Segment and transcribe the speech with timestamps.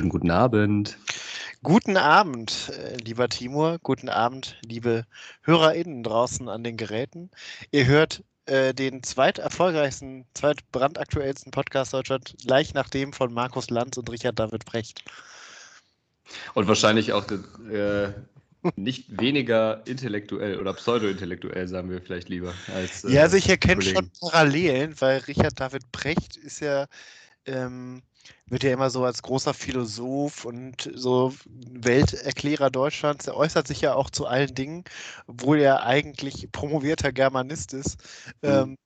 [0.00, 0.96] Schönen guten Abend.
[1.62, 3.78] Guten Abend, äh, lieber Timur.
[3.82, 5.04] Guten Abend, liebe
[5.42, 7.30] HörerInnen draußen an den Geräten.
[7.70, 14.10] Ihr hört äh, den zweiterfolgreichsten, zweitbrandaktuellsten Podcast Deutschland gleich nach dem von Markus Lanz und
[14.10, 15.04] Richard David Brecht.
[16.54, 17.26] Und wahrscheinlich auch
[17.70, 18.14] äh,
[18.76, 22.54] nicht weniger intellektuell oder pseudo-intellektuell, sagen wir vielleicht lieber.
[22.74, 26.86] Als, äh, ja, also ich erkenne schon Parallelen, weil Richard David Brecht ist ja
[27.44, 28.00] ähm,
[28.46, 33.26] wird ja immer so als großer Philosoph und so Welterklärer Deutschlands.
[33.26, 34.84] Er äußert sich ja auch zu allen Dingen,
[35.26, 37.98] obwohl er eigentlich promovierter Germanist ist.
[38.42, 38.48] Mhm.
[38.48, 38.76] Ähm,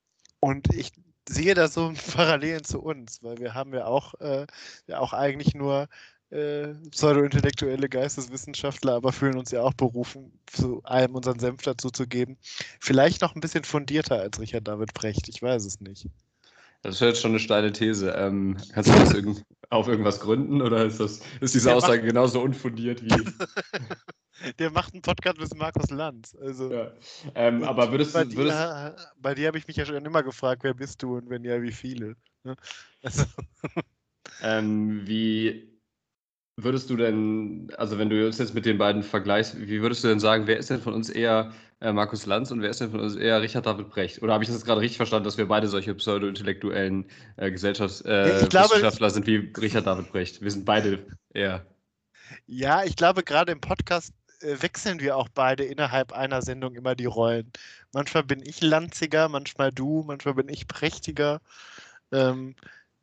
[0.40, 0.92] und ich
[1.28, 4.46] sehe da so Parallelen zu uns, weil wir haben ja auch, äh,
[4.86, 5.88] ja auch eigentlich nur
[6.30, 12.06] äh, pseudo-intellektuelle Geisteswissenschaftler, aber fühlen uns ja auch berufen, zu allem unseren Senf dazu zu
[12.06, 12.36] geben.
[12.80, 16.08] Vielleicht noch ein bisschen fundierter als Richard David Brecht, ich weiß es nicht.
[16.84, 18.10] Das ist jetzt schon eine steile These.
[18.10, 22.02] Ähm, kannst du das irg auf irgendwas gründen oder ist, das, ist diese der Aussage
[22.02, 23.08] macht, genauso unfundiert wie.
[24.58, 26.36] der macht einen Podcast mit Markus Lanz.
[26.40, 26.92] Also, ja.
[27.34, 28.36] ähm, aber würdest bei du.
[28.36, 28.58] Würdest...
[28.58, 31.42] Dir, bei dir habe ich mich ja schon immer gefragt, wer bist du und wenn
[31.42, 32.16] ja, wie viele.
[32.42, 32.54] Ne?
[33.02, 33.24] Also.
[34.42, 35.73] Ähm, wie
[36.56, 40.08] würdest du denn, also wenn du uns jetzt mit den beiden vergleichst, wie würdest du
[40.08, 42.90] denn sagen, wer ist denn von uns eher äh, Markus Lanz und wer ist denn
[42.90, 44.22] von uns eher Richard David Brecht?
[44.22, 49.10] Oder habe ich das gerade richtig verstanden, dass wir beide solche pseudo-intellektuellen äh, Gesellschaftswissenschaftler äh,
[49.10, 50.40] sind wie Richard David Brecht?
[50.42, 51.66] Wir sind beide eher.
[52.46, 56.94] Ja, ich glaube, gerade im Podcast äh, wechseln wir auch beide innerhalb einer Sendung immer
[56.94, 57.52] die Rollen.
[57.92, 61.40] Manchmal bin ich Lanziger, manchmal du, manchmal bin ich Prächtiger.
[62.12, 62.54] Ähm,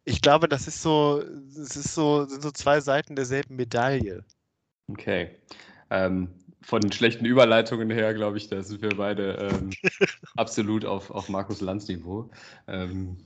[0.06, 4.24] ich glaube, das ist so, es ist so, sind so zwei Seiten derselben Medaille.
[4.88, 5.38] Okay.
[5.90, 6.30] Ähm,
[6.62, 9.72] von den schlechten Überleitungen her, glaube ich, da sind wir beide ähm,
[10.38, 12.30] absolut auf, auf Markus Lanz Niveau.
[12.68, 13.18] Ähm,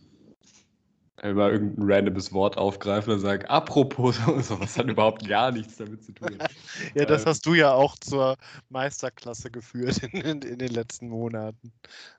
[1.22, 6.12] immer irgendein randomes Wort aufgreifen und sagen, apropos, sowas hat überhaupt gar nichts damit zu
[6.12, 6.38] tun.
[6.94, 8.38] ja, das ähm, hast du ja auch zur
[8.69, 11.72] Meisterklasse geführt in, in, in den letzten Monaten.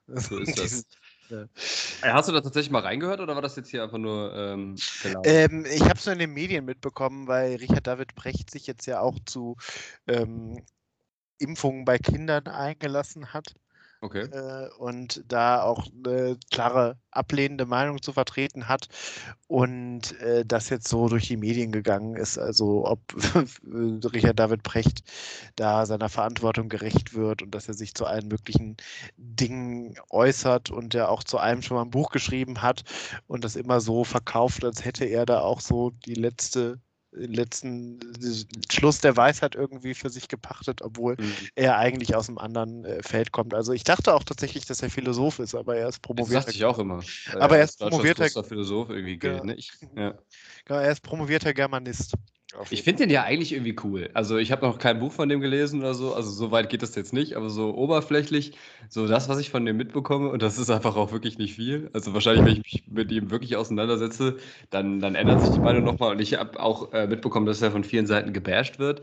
[0.06, 0.86] So ist das.
[1.28, 1.42] Ja.
[2.02, 4.76] Äh, hast du da tatsächlich mal reingehört oder war das jetzt hier einfach nur ähm,
[5.24, 8.86] ähm, Ich habe es nur in den Medien mitbekommen, weil Richard David Brecht sich jetzt
[8.86, 9.56] ja auch zu
[10.06, 10.64] ähm,
[11.38, 13.54] Impfungen bei Kindern eingelassen hat.
[14.00, 14.24] Okay.
[14.24, 18.88] Äh, und da auch eine klare ablehnende Meinung zu vertreten hat
[19.48, 23.00] und äh, das jetzt so durch die Medien gegangen ist, also ob
[23.64, 25.02] Richard David Precht
[25.56, 28.76] da seiner Verantwortung gerecht wird und dass er sich zu allen möglichen
[29.16, 32.84] Dingen äußert und er auch zu allem schon mal ein Buch geschrieben hat
[33.26, 36.80] und das immer so verkauft, als hätte er da auch so die letzte
[37.16, 37.98] letzten
[38.70, 41.32] Schluss der Weisheit irgendwie für sich gepachtet, obwohl mhm.
[41.54, 43.54] er eigentlich aus einem anderen äh, Feld kommt.
[43.54, 46.34] Also ich dachte auch tatsächlich, dass er Philosoph ist, aber er ist promovierter.
[46.34, 47.02] Das dachte ich auch immer.
[47.34, 49.44] Aber er ist promovierter Philosoph irgendwie gilt, ja.
[49.44, 49.56] ne?
[49.96, 50.14] Ja.
[50.64, 52.14] Genau, er ist promovierter Germanist.
[52.70, 54.08] Ich finde den ja eigentlich irgendwie cool.
[54.14, 56.14] Also ich habe noch kein Buch von dem gelesen oder so.
[56.14, 58.52] Also so weit geht das jetzt nicht, aber so oberflächlich,
[58.88, 61.90] so das, was ich von dem mitbekomme, und das ist einfach auch wirklich nicht viel.
[61.92, 64.36] Also wahrscheinlich, wenn ich mich mit ihm wirklich auseinandersetze,
[64.70, 66.12] dann, dann ändert sich die Meinung nochmal.
[66.12, 69.02] Und ich habe auch äh, mitbekommen, dass er von vielen Seiten gebasht wird.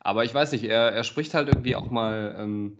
[0.00, 2.78] Aber ich weiß nicht, er, er spricht halt irgendwie auch mal ähm,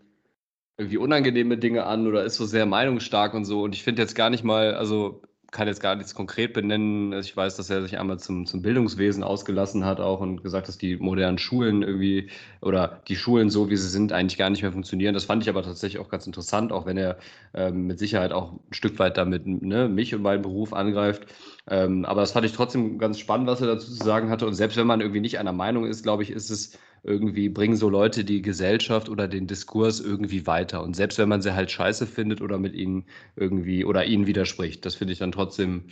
[0.76, 3.62] irgendwie unangenehme Dinge an oder ist so sehr meinungsstark und so.
[3.62, 7.12] Und ich finde jetzt gar nicht mal, also kann jetzt gar nichts konkret benennen.
[7.14, 10.78] Ich weiß, dass er sich einmal zum, zum Bildungswesen ausgelassen hat auch und gesagt, dass
[10.78, 12.30] die modernen Schulen irgendwie
[12.60, 15.14] oder die Schulen so, wie sie sind, eigentlich gar nicht mehr funktionieren.
[15.14, 17.18] Das fand ich aber tatsächlich auch ganz interessant, auch wenn er
[17.54, 21.26] ähm, mit Sicherheit auch ein Stück weit damit ne, mich und meinen Beruf angreift.
[21.68, 24.46] Ähm, aber das fand ich trotzdem ganz spannend, was er dazu zu sagen hatte.
[24.46, 27.76] Und selbst wenn man irgendwie nicht einer Meinung ist, glaube ich, ist es irgendwie bringen
[27.76, 30.82] so Leute die Gesellschaft oder den Diskurs irgendwie weiter.
[30.82, 33.06] Und selbst wenn man sie halt scheiße findet oder mit ihnen
[33.36, 35.84] irgendwie oder ihnen widerspricht, das finde ich dann trotzdem,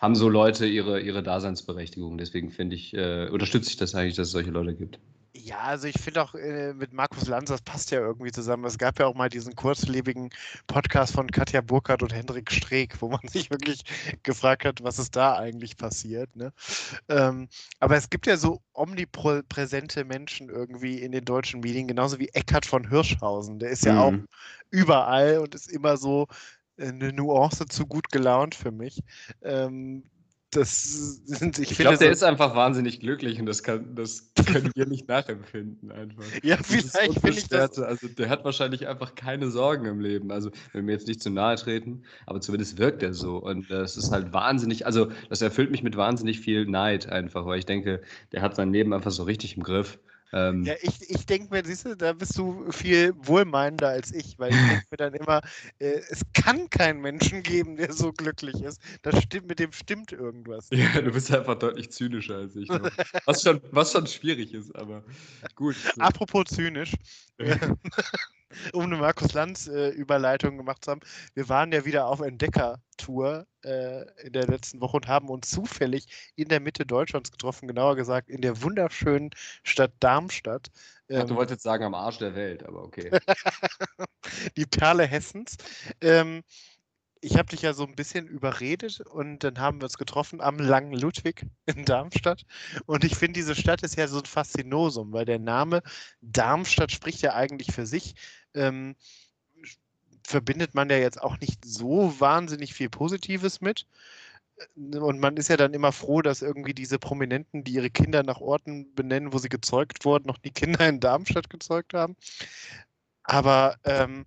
[0.00, 2.18] haben so Leute ihre, ihre Daseinsberechtigung.
[2.18, 4.98] Deswegen finde ich, äh, unterstütze ich das eigentlich, dass es solche Leute gibt.
[5.44, 8.64] Ja, also ich finde auch äh, mit Markus Lanz, das passt ja irgendwie zusammen.
[8.64, 10.30] Es gab ja auch mal diesen kurzlebigen
[10.66, 13.82] Podcast von Katja Burkhardt und Hendrik Streeck, wo man sich wirklich
[14.22, 16.34] gefragt hat, was ist da eigentlich passiert.
[16.34, 16.54] Ne?
[17.10, 17.48] Ähm,
[17.78, 22.64] aber es gibt ja so omnipräsente Menschen irgendwie in den deutschen Medien, genauso wie Eckhard
[22.64, 23.58] von Hirschhausen.
[23.58, 23.98] Der ist ja mhm.
[23.98, 24.14] auch
[24.70, 26.26] überall und ist immer so
[26.78, 29.02] äh, eine Nuance zu gut gelaunt für mich.
[29.42, 30.04] Ähm,
[30.56, 34.32] das sind, ich, ich glaube, der so, ist einfach wahnsinnig glücklich und das, kann, das
[34.46, 36.24] können wir nicht nachempfinden einfach.
[36.42, 37.78] Ja, vielleicht finde ich das.
[37.78, 40.30] Also der hat wahrscheinlich einfach keine Sorgen im Leben.
[40.30, 43.38] Also wenn wir jetzt nicht zu nahe treten, aber zumindest wirkt er so.
[43.38, 47.58] Und das ist halt wahnsinnig, also das erfüllt mich mit wahnsinnig viel Neid einfach, weil
[47.58, 48.02] ich denke,
[48.32, 49.98] der hat sein Leben einfach so richtig im Griff.
[50.34, 54.36] Ähm, Ja, ich, ich denke mir, siehst du, da bist du viel wohlmeinender als ich,
[54.36, 55.40] weil ich denke mir dann immer,
[55.78, 58.80] äh, es kann keinen Menschen geben, der so glücklich ist.
[59.02, 60.68] Das stimmt, mit dem stimmt irgendwas.
[60.72, 62.68] ja, du bist einfach deutlich zynischer als ich.
[63.26, 65.04] Was schon, was schon schwierig ist, aber
[65.54, 65.76] gut.
[65.76, 66.00] So.
[66.00, 66.94] Apropos zynisch,
[68.72, 71.00] um eine Markus Lanz-Überleitung gemacht zu haben,
[71.34, 76.06] wir waren ja wieder auf Entdecker-Tour äh, in der letzten Woche und haben uns zufällig
[76.36, 79.30] in der Mitte Deutschlands getroffen, genauer gesagt in der wunderschönen
[79.62, 80.70] Stadt Darmstadt.
[81.12, 83.10] Ach, du Ähm, wolltest jetzt sagen am Arsch der Welt, aber okay.
[84.56, 85.56] die Perle Hessens.
[86.00, 86.42] Ähm,
[87.24, 90.58] ich habe dich ja so ein bisschen überredet und dann haben wir uns getroffen am
[90.58, 92.44] Langen Ludwig in Darmstadt.
[92.86, 95.82] Und ich finde, diese Stadt ist ja so ein Faszinosum, weil der Name
[96.20, 98.14] Darmstadt spricht ja eigentlich für sich.
[98.54, 98.96] Ähm,
[100.26, 103.86] verbindet man ja jetzt auch nicht so wahnsinnig viel Positives mit.
[104.76, 108.40] Und man ist ja dann immer froh, dass irgendwie diese Prominenten, die ihre Kinder nach
[108.40, 112.16] Orten benennen, wo sie gezeugt wurden, noch die Kinder in Darmstadt gezeugt haben.
[113.24, 114.24] Aber ähm,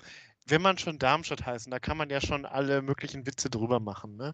[0.48, 4.16] wenn man schon Darmstadt heißt, da kann man ja schon alle möglichen Witze drüber machen.
[4.16, 4.34] Ne?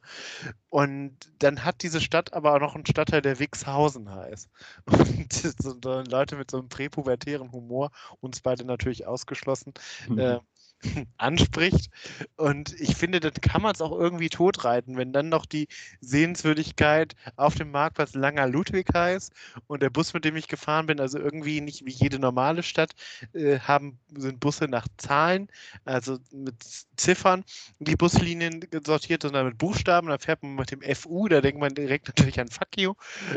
[0.70, 4.50] Und dann hat diese Stadt aber auch noch einen Stadtteil, der Wixhausen heißt.
[4.86, 9.74] Und so, Leute mit so einem präpubertären Humor, uns beide natürlich ausgeschlossen,
[10.18, 10.40] äh,
[11.18, 11.90] anspricht.
[12.36, 15.68] Und ich finde, dann kann man es auch irgendwie totreiten, wenn dann noch die
[16.02, 19.32] Sehenswürdigkeit auf dem Marktplatz Langer Ludwig heißt
[19.68, 22.92] und der Bus, mit dem ich gefahren bin, also irgendwie nicht wie jede normale Stadt,
[23.34, 25.48] äh, haben, sind Busse nach Zahlen,
[25.86, 26.56] also mit
[26.96, 27.44] Ziffern,
[27.80, 30.08] die Buslinien sortiert, sondern mit Buchstaben.
[30.08, 32.94] Da fährt man mit dem FU, da denkt man direkt natürlich an Fuck you.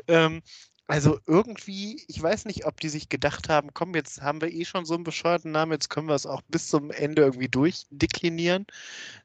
[0.09, 0.43] Ähm,
[0.87, 4.65] also irgendwie, ich weiß nicht, ob die sich gedacht haben, komm, jetzt haben wir eh
[4.65, 8.67] schon so einen bescheuerten Namen, jetzt können wir es auch bis zum Ende irgendwie durchdeklinieren.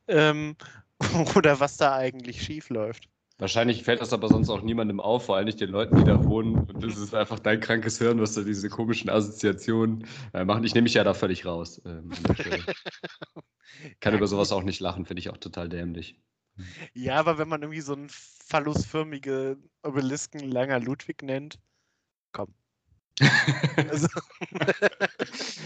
[0.08, 0.56] Ähm,
[1.36, 3.08] oder was da eigentlich schief läuft.
[3.38, 6.24] Wahrscheinlich fällt das aber sonst auch niemandem auf, vor allem nicht den Leuten, die da
[6.24, 6.60] wohnen.
[6.60, 10.64] Und das ist einfach dein krankes Hirn, was da diese komischen Assoziationen äh, machen.
[10.64, 11.82] Ich nehme mich ja da völlig raus.
[11.84, 12.12] Ähm.
[14.00, 16.20] Kann über sowas auch nicht lachen, finde ich auch total dämlich.
[16.94, 21.60] Ja, aber wenn man irgendwie so einen phallusförmige Obelisken Langer Ludwig nennt,
[22.32, 22.54] komm.
[23.90, 24.08] Also,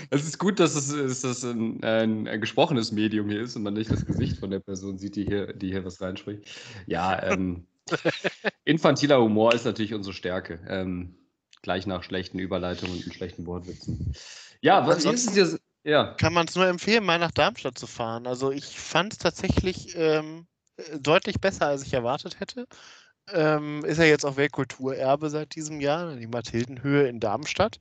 [0.10, 3.64] Es ist gut, dass es, dass das ein, ein, ein gesprochenes Medium hier ist und
[3.64, 6.48] man nicht das Gesicht von der Person sieht, die hier, die hier was reinspricht.
[6.86, 7.68] Ja, ähm,
[8.66, 10.60] infantiler Humor ist natürlich unsere Stärke.
[10.68, 11.16] Ähm,
[11.62, 14.14] gleich nach schlechten Überleitungen und schlechten Wortwitzen.
[14.62, 15.60] Ja, was ist es dir?
[15.84, 16.16] Ja.
[16.16, 18.26] kann man es nur empfehlen, mal nach Darmstadt zu fahren.
[18.26, 20.55] Also ich fand es tatsächlich ähm, äh,
[21.00, 22.68] deutlich besser, als ich erwartet hätte.
[23.34, 27.80] Ähm, ist ja jetzt auch Weltkulturerbe seit diesem Jahr, die Mathildenhöhe in Darmstadt.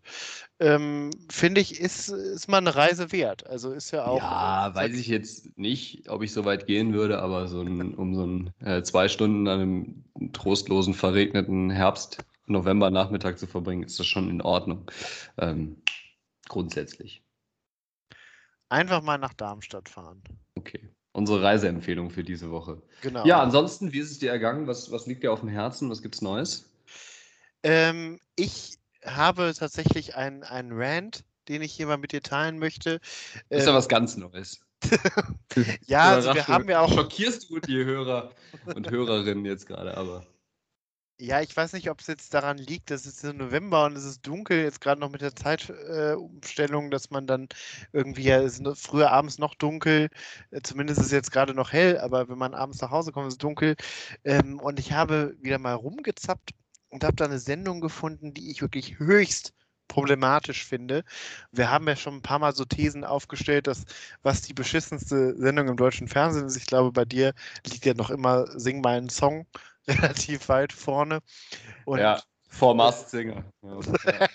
[0.59, 3.47] Ähm, Finde ich, ist, ist mal eine Reise wert.
[3.47, 4.21] Also ist ja auch.
[4.21, 7.95] ja, äh, weiß ich jetzt nicht, ob ich so weit gehen würde, aber so ein,
[7.95, 14.01] um so ein, äh, zwei Stunden an einem trostlosen, verregneten Herbst, November-Nachmittag zu verbringen, ist
[14.01, 14.91] das schon in Ordnung.
[15.37, 15.77] Ähm,
[16.49, 17.23] grundsätzlich.
[18.71, 20.23] Einfach mal nach Darmstadt fahren.
[20.55, 20.94] Okay.
[21.15, 22.83] Unsere Reiseempfehlung für diese Woche.
[23.01, 23.25] Genau.
[23.25, 24.67] Ja, ansonsten, wie ist es dir ergangen?
[24.67, 25.89] Was, was liegt dir auf dem Herzen?
[25.89, 26.69] Was gibt's Neues?
[27.63, 32.99] Ähm, ich habe tatsächlich einen, einen Rant, den ich hier mal mit dir teilen möchte.
[33.49, 34.61] Das ist ja Ähm, was ganz Neues.
[35.87, 38.33] ja, also wir haben ja auch Schockierst du die Hörer
[38.75, 40.27] und Hörerinnen jetzt gerade, aber.
[41.21, 44.05] Ja, ich weiß nicht, ob es jetzt daran liegt, dass es im November und es
[44.05, 47.49] ist dunkel, jetzt gerade noch mit der Zeitumstellung, äh, dass man dann
[47.93, 50.09] irgendwie, ja, es ist früher abends noch dunkel,
[50.51, 53.29] äh, zumindest ist es jetzt gerade noch hell, aber wenn man abends nach Hause kommt,
[53.29, 53.77] ist es dunkel.
[54.25, 56.51] Ähm, und ich habe wieder mal rumgezappt
[56.89, 59.53] und habe da eine Sendung gefunden, die ich wirklich höchst
[59.87, 61.05] problematisch finde.
[61.53, 63.85] Wir haben ja schon ein paar Mal so Thesen aufgestellt, dass
[64.23, 66.57] was die beschissenste Sendung im deutschen Fernsehen ist.
[66.57, 67.35] Ich glaube, bei dir
[67.67, 69.47] liegt ja noch immer Sing mal einen Song
[70.03, 71.21] relativ weit vorne.
[71.85, 73.45] Und ja, vor Masked Singer.
[73.63, 73.81] Ja,
[74.21, 74.29] ja.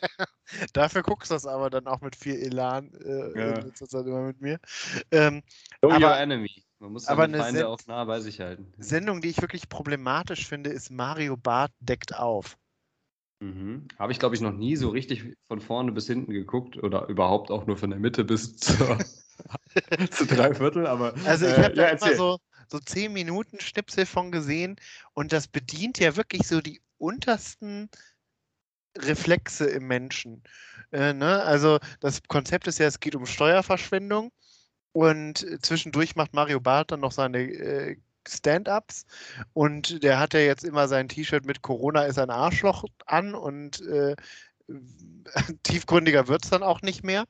[0.74, 3.50] dafür guckst du das aber dann auch mit viel Elan äh, Ja.
[3.60, 4.60] in letzter Zeit immer mit mir.
[5.12, 5.44] Ähm,
[5.82, 6.64] Know Aber- your enemy.
[6.82, 8.72] Man muss aber seine eine Feinde Sen- auch nah bei sich halten.
[8.78, 12.58] Sendung, die ich wirklich problematisch finde, ist Mario Barth deckt auf.
[13.42, 13.88] Mhm.
[13.98, 17.52] Habe ich, glaube ich, noch nie so richtig von vorne bis hinten geguckt oder überhaupt
[17.52, 18.98] auch nur von der Mitte bis zur,
[20.12, 21.14] zu drei Viertel, aber.
[21.26, 22.16] Also ich äh, habe da ja, immer erzähl.
[22.16, 24.76] so, so 10 Minuten Schnipsel von gesehen
[25.14, 27.90] und das bedient ja wirklich so die untersten
[28.98, 30.44] Reflexe im Menschen.
[30.92, 31.44] Äh, ne?
[31.44, 34.32] Also das Konzept ist ja, es geht um Steuerverschwendung
[34.92, 39.06] und äh, zwischendurch macht Mario Barth dann noch seine äh, Stand-ups
[39.54, 43.82] und der hat ja jetzt immer sein T-Shirt mit Corona ist ein Arschloch an und
[43.88, 44.16] äh,
[45.64, 47.26] tiefgründiger wird es dann auch nicht mehr.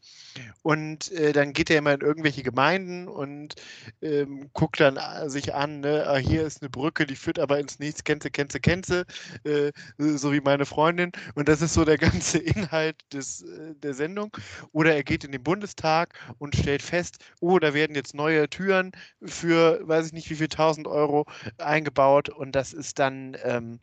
[0.62, 3.56] Und äh, dann geht er immer in irgendwelche Gemeinden und
[4.02, 6.06] ähm, guckt dann äh, sich an, ne?
[6.08, 9.06] ah, hier ist eine Brücke, die führt aber ins Nichts, kennze, kennze, kennze,
[9.44, 11.12] äh, so wie meine Freundin.
[11.36, 14.36] Und das ist so der ganze Inhalt des, äh, der Sendung.
[14.72, 18.92] Oder er geht in den Bundestag und stellt fest, oh, da werden jetzt neue Türen
[19.24, 21.26] für, weiß ich nicht wie viel, 1000 Euro
[21.58, 22.30] eingebaut.
[22.30, 23.38] Und das ist dann...
[23.44, 23.80] Ähm,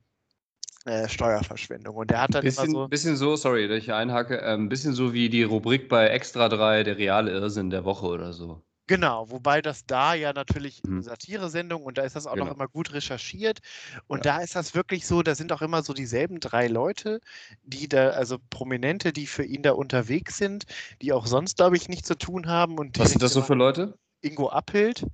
[0.86, 1.96] äh, Steuerverschwendung.
[1.96, 2.88] Und der hat dann bisschen, immer so.
[2.88, 6.08] Bisschen so, sorry, dass ich hier einhacke, ein ähm, bisschen so wie die Rubrik bei
[6.08, 8.62] Extra 3, der reale Irrsinn der Woche oder so.
[8.88, 11.02] Genau, wobei das da ja natürlich mhm.
[11.02, 12.46] Satire-Sendung und da ist das auch genau.
[12.46, 13.58] noch immer gut recherchiert.
[14.06, 14.36] Und ja.
[14.36, 17.20] da ist das wirklich so, da sind auch immer so dieselben drei Leute,
[17.64, 20.66] die da, also Prominente, die für ihn da unterwegs sind,
[21.02, 22.78] die auch sonst, glaube ich, nichts zu tun haben.
[22.78, 23.98] Und Was sind das so für Leute?
[24.20, 25.04] Ingo Appelt,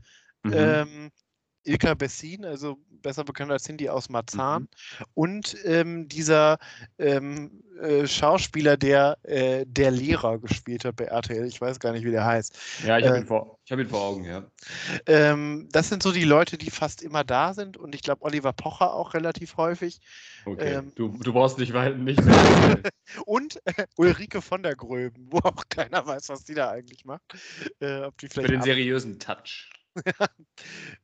[0.42, 0.52] mhm.
[0.54, 1.10] ähm,
[1.64, 5.06] Ilka Bessin, also besser bekannt als Cindy aus Marzahn, mhm.
[5.14, 6.58] und ähm, dieser
[6.98, 12.04] ähm, äh, Schauspieler, der äh, der Lehrer gespielt hat bei RTL, ich weiß gar nicht,
[12.04, 12.56] wie der heißt.
[12.86, 14.44] Ja, ich habe ihn, vor, hab ihn vor Augen, ja.
[15.06, 18.52] Ähm, das sind so die Leute, die fast immer da sind und ich glaube Oliver
[18.52, 20.00] Pocher auch relativ häufig.
[20.44, 22.34] Okay, ähm, du, du brauchst nicht, weit, nicht mehr.
[23.26, 27.22] und äh, Ulrike von der Gröben, wo auch keiner weiß, was die da eigentlich macht.
[27.80, 29.70] Äh, ob die vielleicht Für den seriösen Touch.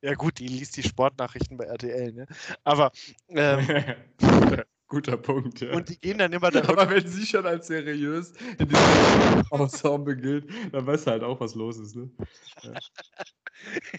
[0.02, 2.26] ja, gut, die liest die Sportnachrichten bei RTL, ne?
[2.64, 2.90] Aber.
[3.28, 3.66] Ähm,
[4.90, 5.73] Guter Punkt, ja.
[5.75, 6.66] Und die gehen dann immer da.
[6.66, 11.38] Aber wenn sie schon als seriös in diesem Ensemble gilt, dann weißt du halt auch,
[11.40, 12.11] was los ist, ne?
[12.62, 12.73] Ja.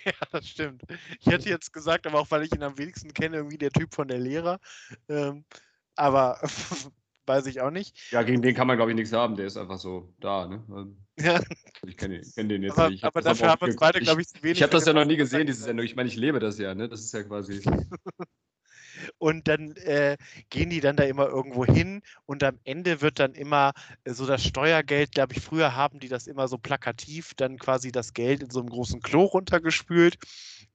[0.05, 0.12] ja.
[0.31, 0.81] das stimmt.
[1.19, 3.93] Ich hätte jetzt gesagt, aber auch weil ich ihn am wenigsten kenne, irgendwie der Typ
[3.93, 4.60] von der Lehrer.
[5.08, 5.46] Ähm,
[5.96, 6.39] aber
[7.30, 8.12] weiß ich auch nicht.
[8.12, 9.38] Ja, gegen den kann man, glaube ich, nichts haben.
[9.38, 10.48] Der ist einfach so da.
[10.48, 10.64] Ne?
[10.70, 11.40] Ähm, ja.
[11.86, 13.04] Ich kenne kenn den jetzt aber, nicht.
[13.06, 14.58] Aber dafür haben wir uns beide, glaube ich, zu wenig.
[14.58, 15.86] Ich habe das ja noch nie gesehen, diese Sendung.
[15.86, 16.76] Ich meine, ich lebe das ja.
[16.76, 16.90] Ne?
[16.90, 17.62] Das ist ja quasi.
[19.18, 20.18] und dann äh,
[20.50, 24.26] gehen die dann da immer irgendwo hin und am Ende wird dann immer äh, so
[24.26, 28.44] das Steuergeld, glaube ich, früher haben die das immer so plakativ, dann quasi das Geld
[28.44, 30.18] in so einem großen Klo runtergespült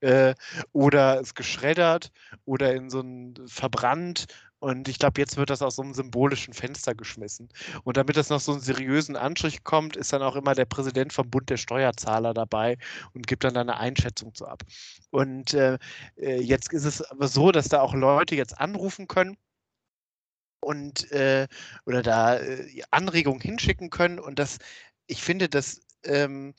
[0.00, 0.34] äh,
[0.72, 2.10] oder es geschreddert
[2.44, 4.26] oder in so ein verbrannt
[4.64, 7.50] und ich glaube, jetzt wird das aus so einem symbolischen Fenster geschmissen.
[7.82, 11.12] Und damit das noch so einen seriösen Anstrich kommt, ist dann auch immer der Präsident
[11.12, 12.78] vom Bund der Steuerzahler dabei
[13.12, 14.62] und gibt dann eine Einschätzung zu ab.
[15.10, 15.76] Und äh,
[16.16, 19.36] äh, jetzt ist es aber so, dass da auch Leute jetzt anrufen können
[20.60, 21.46] und äh,
[21.84, 24.18] oder da äh, Anregungen hinschicken können.
[24.18, 24.56] Und das,
[25.08, 26.54] ich finde, das ähm,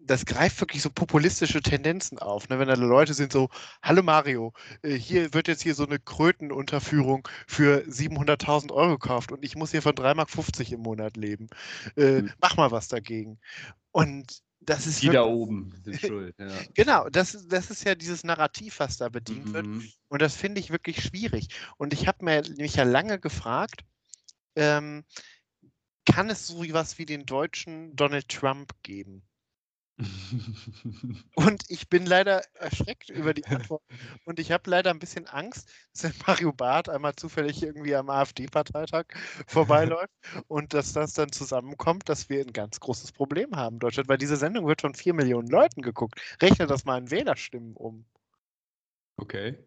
[0.00, 2.48] das greift wirklich so populistische Tendenzen auf.
[2.48, 2.58] Ne?
[2.58, 3.48] Wenn da Leute sind so,
[3.82, 4.52] hallo Mario,
[4.82, 9.70] äh, hier wird jetzt hier so eine Krötenunterführung für 700.000 Euro gekauft und ich muss
[9.70, 11.48] hier von 3,50 Mark im Monat leben.
[11.96, 12.32] Äh, mhm.
[12.40, 13.38] Mach mal was dagegen.
[13.92, 16.34] Und das ist die da oben sind schuld.
[16.38, 16.48] Ja.
[16.74, 19.52] genau, das, das ist ja dieses Narrativ, was da bedient mhm.
[19.54, 19.66] wird.
[20.08, 21.48] Und das finde ich wirklich schwierig.
[21.78, 23.84] Und ich habe mich ja lange gefragt,
[24.56, 25.04] ähm,
[26.04, 29.22] kann es so was wie den deutschen Donald Trump geben?
[31.34, 33.82] Und ich bin leider erschreckt über die Antwort.
[34.24, 35.68] Und ich habe leider ein bisschen Angst,
[36.00, 39.06] dass Mario Barth einmal zufällig irgendwie am AfD-Parteitag
[39.46, 40.12] vorbeiläuft
[40.48, 44.18] und dass das dann zusammenkommt, dass wir ein ganz großes Problem haben in Deutschland, weil
[44.18, 46.20] diese Sendung wird von vier Millionen Leuten geguckt.
[46.40, 48.04] Rechne das mal in Wählerstimmen um.
[49.16, 49.58] Okay.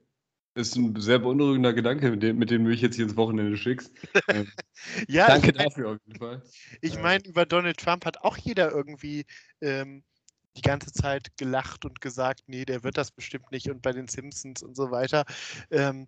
[0.54, 3.16] Das ist ein sehr beunruhigender Gedanke, mit dem, mit dem du mich jetzt hier ins
[3.16, 3.94] Wochenende schickst.
[4.28, 4.52] Ähm,
[5.08, 6.44] ja, danke ich mein, dafür auf jeden Fall.
[6.82, 9.26] Ich meine, über Donald Trump hat auch jeder irgendwie
[9.62, 10.04] ähm,
[10.58, 14.08] die ganze Zeit gelacht und gesagt, nee, der wird das bestimmt nicht und bei den
[14.08, 15.26] Simpsons und so weiter.
[15.70, 16.08] Ähm,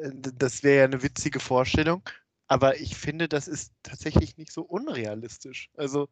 [0.00, 2.02] äh, das wäre ja eine witzige Vorstellung,
[2.46, 5.70] aber ich finde, das ist tatsächlich nicht so unrealistisch.
[5.76, 6.08] Also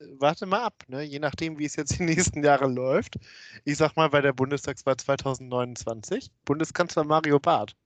[0.00, 1.02] äh, warte mal ab, ne?
[1.02, 3.16] je nachdem, wie es jetzt die nächsten Jahre läuft.
[3.64, 7.76] Ich sag mal bei der Bundestagswahl 2029, Bundeskanzler Mario Barth.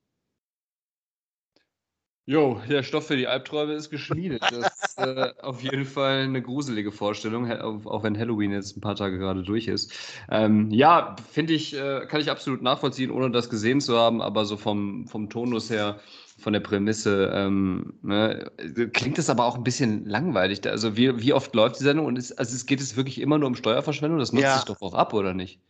[2.28, 4.42] Jo, der Stoff für die Albträume ist geschmiedet.
[4.42, 8.96] Das ist äh, auf jeden Fall eine gruselige Vorstellung, auch wenn Halloween jetzt ein paar
[8.96, 9.94] Tage gerade durch ist.
[10.30, 14.44] Ähm, ja, finde ich, äh, kann ich absolut nachvollziehen, ohne das gesehen zu haben, aber
[14.44, 16.00] so vom, vom Tonus her,
[16.38, 18.50] von der Prämisse, ähm, ne,
[18.92, 20.68] klingt das aber auch ein bisschen langweilig.
[20.68, 22.04] Also wie, wie oft läuft die Sendung?
[22.04, 24.18] Und ist, also es geht es wirklich immer nur um Steuerverschwendung?
[24.18, 24.56] Das nutzt ja.
[24.56, 25.60] sich doch auch ab, oder nicht?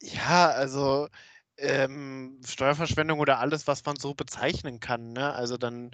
[0.00, 1.06] Ja, also
[1.58, 5.12] ähm, Steuerverschwendung oder alles, was man so bezeichnen kann.
[5.12, 5.32] Ne?
[5.32, 5.90] Also dann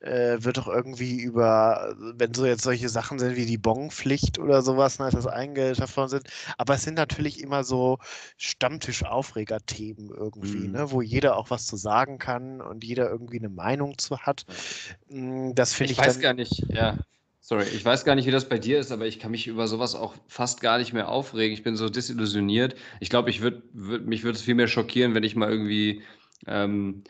[0.00, 4.60] äh, wird doch irgendwie über, wenn so jetzt solche Sachen sind wie die Bonpflicht oder
[4.62, 6.28] sowas, ne, dass eingeschafft worden sind.
[6.58, 7.98] Aber es sind natürlich immer so
[8.36, 10.72] Stammtisch-Aufreger-Themen irgendwie, mhm.
[10.72, 14.44] ne, wo jeder auch was zu sagen kann und jeder irgendwie eine Meinung zu hat.
[15.08, 15.98] Hm, das finde ich.
[15.98, 16.98] Ich weiß gar nicht, ja.
[17.46, 19.68] Sorry, ich weiß gar nicht, wie das bei dir ist, aber ich kann mich über
[19.68, 21.52] sowas auch fast gar nicht mehr aufregen.
[21.52, 22.74] Ich bin so desillusioniert.
[23.00, 26.00] Ich glaube, ich würd, würd, mich würde es viel mehr schockieren, wenn ich mal irgendwie
[26.46, 27.04] ähm,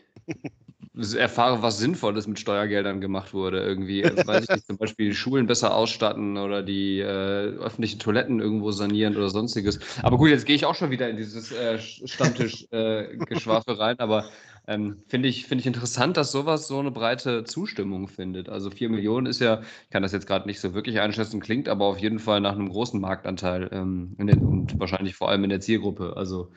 [1.16, 3.62] erfahre, was Sinnvolles mit Steuergeldern gemacht wurde.
[3.62, 8.00] Irgendwie, also, weiß ich nicht, zum Beispiel die Schulen besser ausstatten oder die äh, öffentlichen
[8.00, 9.78] Toiletten irgendwo sanieren oder sonstiges.
[10.02, 14.28] Aber gut, jetzt gehe ich auch schon wieder in dieses äh, Stammtisch-Geschwafel äh, rein, aber
[14.66, 18.48] ähm, finde ich, find ich interessant, dass sowas so eine breite Zustimmung findet.
[18.48, 21.68] Also 4 Millionen ist ja, ich kann das jetzt gerade nicht so wirklich einschätzen, klingt
[21.68, 25.50] aber auf jeden Fall nach einem großen Marktanteil ähm, den, und wahrscheinlich vor allem in
[25.50, 26.14] der Zielgruppe.
[26.16, 26.50] Also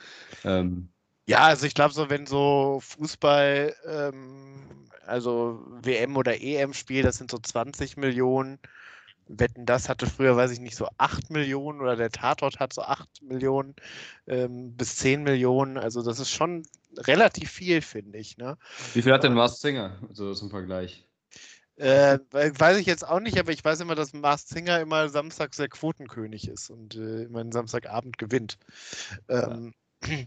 [0.44, 0.90] ähm,
[1.28, 7.18] ja, also ich glaube so, wenn so Fußball, ähm, also WM oder EM spielt, das
[7.18, 8.60] sind so 20 Millionen.
[9.28, 12.82] Wetten, das hatte früher, weiß ich nicht, so 8 Millionen oder der Tatort hat so
[12.82, 13.76] 8 Millionen
[14.28, 15.78] ähm, bis 10 Millionen.
[15.78, 16.64] Also das ist schon
[17.06, 18.38] relativ viel, finde ich.
[18.38, 18.58] Ne?
[18.94, 21.08] Wie viel hat denn Mars Singer, so zum Vergleich?
[21.77, 25.58] Äh, weiß ich jetzt auch nicht, aber ich weiß immer, dass Mars Singer immer samstags
[25.58, 28.58] der Quotenkönig ist und äh, immer einen Samstagabend gewinnt.
[29.30, 29.74] Ähm,
[30.06, 30.18] ja.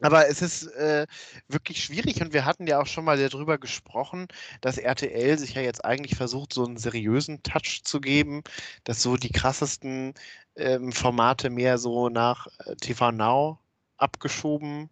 [0.00, 1.06] Aber es ist äh,
[1.46, 4.26] wirklich schwierig und wir hatten ja auch schon mal darüber gesprochen,
[4.60, 8.42] dass RTL sich ja jetzt eigentlich versucht, so einen seriösen Touch zu geben,
[8.82, 10.14] dass so die krassesten
[10.56, 13.60] ähm, Formate mehr so nach äh, TV Now
[13.96, 14.90] abgeschoben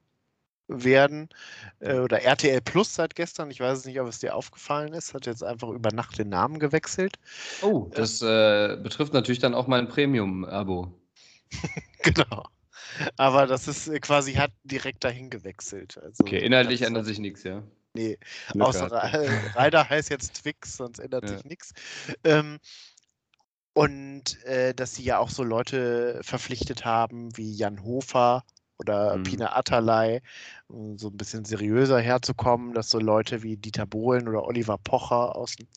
[0.72, 1.28] werden.
[1.80, 5.26] Äh, oder RTL Plus seit gestern, ich weiß nicht, ob es dir aufgefallen ist, hat
[5.26, 7.16] jetzt einfach über Nacht den Namen gewechselt.
[7.62, 10.92] Oh, das äh, betrifft natürlich dann auch mein Premium-Abo.
[12.02, 12.44] genau.
[13.16, 15.98] Aber das ist äh, quasi, hat direkt dahin gewechselt.
[15.98, 17.62] Also, okay, inhaltlich ändert sich nichts, ja.
[17.94, 18.18] Nee,
[18.52, 18.90] Glück außer
[19.54, 21.36] Ryder heißt jetzt Twix, sonst ändert ja.
[21.36, 21.74] sich nichts.
[22.24, 22.58] Ähm,
[23.74, 28.44] und äh, dass sie ja auch so Leute verpflichtet haben wie Jan Hofer
[28.82, 29.22] oder mhm.
[29.22, 30.20] Pina Atalay,
[30.68, 35.36] um so ein bisschen seriöser herzukommen, dass so Leute wie Dieter Bohlen oder Oliver Pocher
[35.36, 35.68] aus dem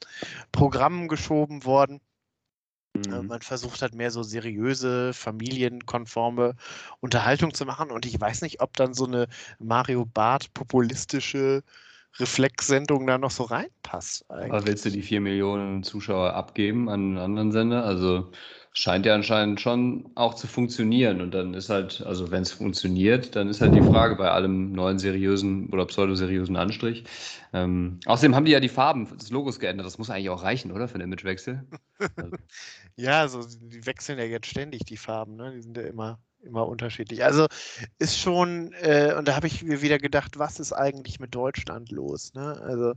[0.52, 2.02] Programm geschoben wurden.
[2.96, 3.28] Äh, mhm.
[3.28, 6.56] Man versucht halt mehr so seriöse, familienkonforme
[7.00, 7.92] Unterhaltung zu machen.
[7.92, 9.28] Und ich weiß nicht, ob dann so eine
[9.60, 11.64] Mario Barth populistische
[12.18, 14.30] Reflexsendung da noch so reinpasst.
[14.30, 14.52] Eigentlich.
[14.52, 17.84] Aber willst du die vier Millionen Zuschauer abgeben an einen anderen Sender?
[17.84, 18.32] Also
[18.78, 21.22] scheint ja anscheinend schon auch zu funktionieren.
[21.22, 24.74] Und dann ist halt, also wenn es funktioniert, dann ist halt die Frage bei allem
[24.74, 27.06] neuen seriösen oder pseudoseriösen Anstrich.
[27.54, 29.88] Ähm, außerdem haben die ja die Farben des Logos geändert.
[29.88, 30.90] Das muss eigentlich auch reichen, oder?
[30.90, 31.66] Für den Imagewechsel.
[32.18, 32.36] Also.
[32.98, 35.54] ja, also die wechseln ja jetzt ständig die Farben, ne?
[35.56, 37.24] Die sind ja immer immer unterschiedlich.
[37.24, 37.48] Also
[38.00, 41.92] ist schon, äh, und da habe ich mir wieder gedacht, was ist eigentlich mit Deutschland
[41.92, 42.34] los?
[42.34, 42.62] Ne?
[42.62, 42.94] Also,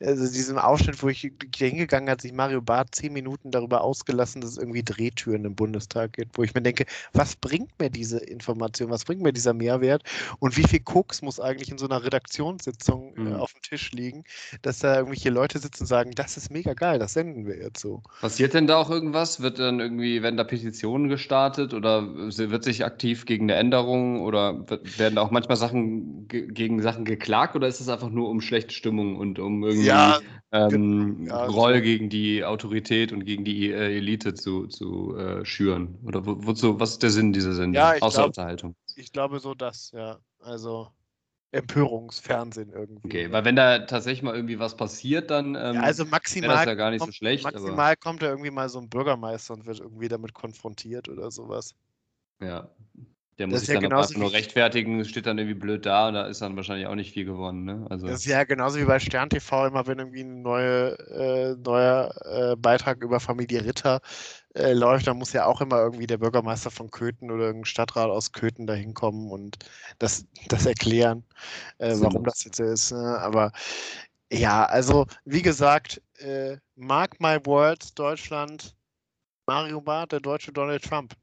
[0.00, 4.52] also diesem Ausschnitt, wo ich hingegangen hat sich Mario Barth zehn Minuten darüber ausgelassen, dass
[4.52, 8.90] es irgendwie Drehtüren im Bundestag gibt, wo ich mir denke, was bringt mir diese Information,
[8.90, 10.02] was bringt mir dieser Mehrwert
[10.38, 13.32] und wie viel Koks muss eigentlich in so einer Redaktionssitzung äh, mhm.
[13.32, 14.24] äh, auf dem Tisch liegen,
[14.62, 17.80] dass da irgendwelche Leute sitzen und sagen, das ist mega geil, das senden wir jetzt
[17.80, 18.02] so.
[18.20, 19.40] Passiert denn da auch irgendwas?
[19.40, 24.64] Wird dann irgendwie, werden da Petitionen gestartet oder wird sich aktiv gegen eine Änderung oder
[24.98, 29.16] werden auch manchmal Sachen gegen Sachen geklagt oder ist es einfach nur um schlechte Stimmung
[29.16, 30.20] und um irgendwie ja,
[30.52, 35.98] ähm, ja, Groll gegen die Autorität und gegen die äh, Elite zu, zu äh, schüren?
[36.04, 37.74] Oder wo, wozu, was ist der Sinn dieser Sendung?
[37.74, 38.74] Ja, außer glaub, Unterhaltung.
[38.96, 40.18] Ich glaube so das, ja.
[40.40, 40.88] Also
[41.52, 43.06] Empörungsfernsehen irgendwie.
[43.06, 46.64] Okay, weil wenn da tatsächlich mal irgendwie was passiert, dann ähm, ja, also maximal das
[46.64, 47.44] ja gar nicht kommt, so schlecht.
[47.44, 51.74] Maximal kommt da irgendwie mal so ein Bürgermeister und wird irgendwie damit konfrontiert oder sowas.
[52.40, 52.70] Ja.
[53.38, 56.26] Der muss sich ja dann einfach nur rechtfertigen, steht dann irgendwie blöd da und da
[56.26, 57.64] ist dann wahrscheinlich auch nicht viel gewonnen.
[57.64, 57.86] Ne?
[57.88, 61.56] Also das ist ja genauso wie bei Stern TV, immer wenn irgendwie ein neue, äh,
[61.56, 64.00] neuer äh, Beitrag über Familie Ritter
[64.54, 68.10] äh, läuft, dann muss ja auch immer irgendwie der Bürgermeister von Köthen oder irgendein Stadtrat
[68.10, 69.58] aus Köthen da hinkommen und
[69.98, 71.24] das, das erklären,
[71.78, 72.92] äh, warum das jetzt so ist.
[72.92, 73.18] Ne?
[73.18, 73.50] Aber
[74.30, 78.76] ja, also wie gesagt, äh, mark my words, Deutschland,
[79.46, 81.14] Mario Barth, der deutsche Donald Trump.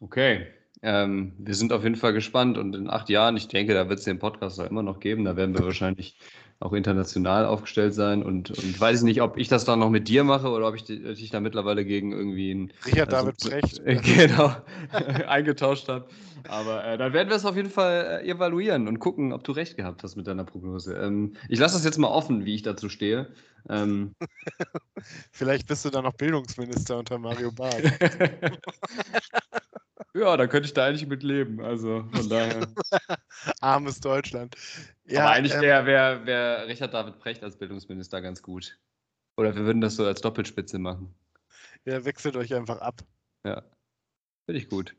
[0.00, 0.46] Okay.
[0.88, 3.98] Ähm, wir sind auf jeden Fall gespannt und in acht Jahren, ich denke, da wird
[3.98, 5.24] es den Podcast auch immer noch geben.
[5.24, 6.16] Da werden wir wahrscheinlich
[6.60, 10.22] auch international aufgestellt sein und, und weiß nicht, ob ich das dann noch mit dir
[10.22, 13.96] mache oder ob ich dich da mittlerweile gegen irgendwie einen Richard also, David Brecht äh,
[13.96, 14.54] genau
[15.26, 16.06] eingetauscht habe.
[16.48, 19.50] Aber äh, dann werden wir es auf jeden Fall äh, evaluieren und gucken, ob du
[19.50, 20.94] recht gehabt hast mit deiner Prognose.
[20.94, 23.26] Ähm, ich lasse das jetzt mal offen, wie ich dazu stehe.
[23.68, 24.14] Ähm,
[25.32, 27.82] Vielleicht bist du dann noch Bildungsminister unter Mario Barth.
[30.16, 31.60] Ja, da könnte ich da eigentlich mit leben.
[31.60, 32.66] Also von daher.
[33.60, 34.56] Armes Deutschland.
[35.04, 38.78] Ja, Aber eigentlich ähm, wäre wär, wär Richard David Precht als Bildungsminister ganz gut.
[39.36, 41.14] Oder wir würden das so als Doppelspitze machen.
[41.84, 43.02] Ja, wechselt euch einfach ab.
[43.44, 43.62] Ja.
[44.46, 44.96] Finde ich gut.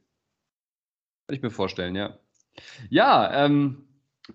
[1.28, 2.20] Kann ich mir vorstellen, ja.
[2.90, 3.87] Ja, ähm,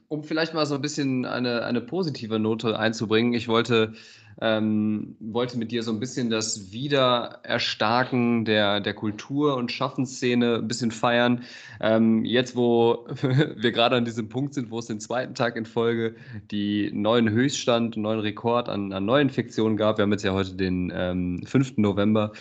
[0.08, 3.34] um vielleicht mal so ein bisschen eine, eine positive Note einzubringen.
[3.34, 3.94] Ich wollte
[4.40, 10.68] Ähm, wollte mit dir so ein bisschen das Wiedererstarken der, der Kultur- und Schaffensszene ein
[10.68, 11.42] bisschen feiern.
[11.80, 15.66] Ähm, jetzt, wo wir gerade an diesem Punkt sind, wo es den zweiten Tag in
[15.66, 16.14] Folge
[16.50, 19.98] die neuen Höchststand, neuen Rekord an, an Neuinfektionen gab.
[19.98, 21.78] Wir haben jetzt ja heute den ähm, 5.
[21.78, 22.32] November.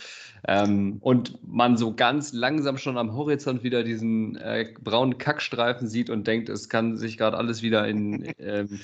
[0.47, 6.09] Ähm, und man so ganz langsam schon am Horizont wieder diesen äh, braunen Kackstreifen sieht
[6.09, 8.77] und denkt, es kann sich gerade alles wieder in ähm, äh,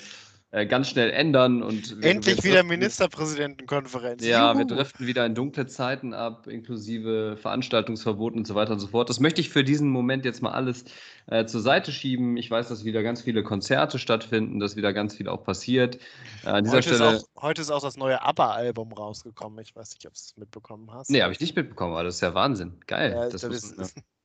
[0.52, 1.62] ganz schnell ändern.
[1.62, 4.26] Und Endlich wieder Ministerpräsidentenkonferenz.
[4.26, 4.60] Ja, Juhu.
[4.60, 9.10] wir driften wieder in dunkle Zeiten ab, inklusive Veranstaltungsverboten und so weiter und so fort.
[9.10, 10.86] Das möchte ich für diesen Moment jetzt mal alles
[11.28, 12.38] äh, zur Seite schieben.
[12.38, 15.98] Ich weiß, dass wieder ganz viele Konzerte stattfinden, dass wieder ganz viel auch passiert.
[16.46, 19.60] Äh, an dieser heute, Stelle, ist auch, heute ist auch das neue ABBA-Album rausgekommen.
[19.60, 21.10] Ich weiß nicht, ob du es mitbekommen hast.
[21.10, 22.80] Nee, habe ich nicht mitbekommen, aber das ist ja Wahnsinn.
[22.88, 23.12] Geil.
[23.12, 24.02] Ja, das, das ist, ja.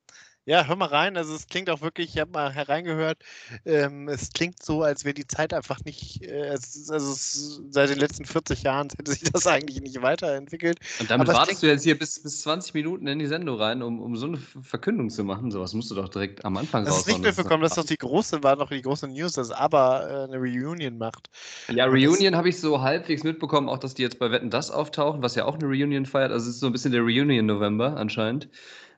[0.45, 1.17] Ja, hör mal rein.
[1.17, 3.19] Also es klingt auch wirklich, ich habe mal hereingehört,
[3.65, 7.99] ähm, es klingt so, als wäre die Zeit einfach nicht, äh, also es, seit den
[7.99, 10.81] letzten 40 Jahren hätte sich das eigentlich nicht weiterentwickelt.
[10.99, 13.83] Und damit Aber wartest du jetzt hier bis, bis 20 Minuten in die Sendung rein,
[13.83, 15.53] um, um so eine Verkündung zu machen.
[15.53, 16.97] Sowas musst du doch direkt am Anfang raus.
[16.97, 19.53] Das ist nicht mitbekommen, das ist doch die große, war doch die große News, dass
[19.53, 21.31] ABBA äh, eine Reunion macht.
[21.69, 25.23] Ja, Reunion habe ich so halbwegs mitbekommen, auch dass die jetzt bei Wetten das auftauchen,
[25.23, 26.33] was ja auch eine Reunion feiert.
[26.33, 28.49] Also es ist so ein bisschen der Reunion November anscheinend.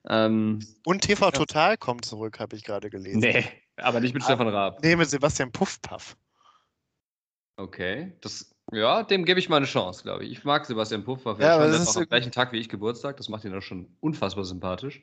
[0.09, 3.21] Ähm, und TV Total kommt zurück, habe ich gerade gelesen.
[3.21, 3.45] Nee,
[3.77, 4.83] aber nicht mit ah, Stefan Raab.
[4.83, 6.17] Nee, mit Sebastian Puffpaff.
[7.57, 10.33] Okay, das, ja, dem gebe ich mal eine Chance, glaube ich.
[10.33, 11.39] Ich mag Sebastian Puffpaff.
[11.39, 13.17] Ja, aber das ist auch am gleichen Tag wie ich Geburtstag.
[13.17, 15.03] Das macht ihn auch schon unfassbar sympathisch.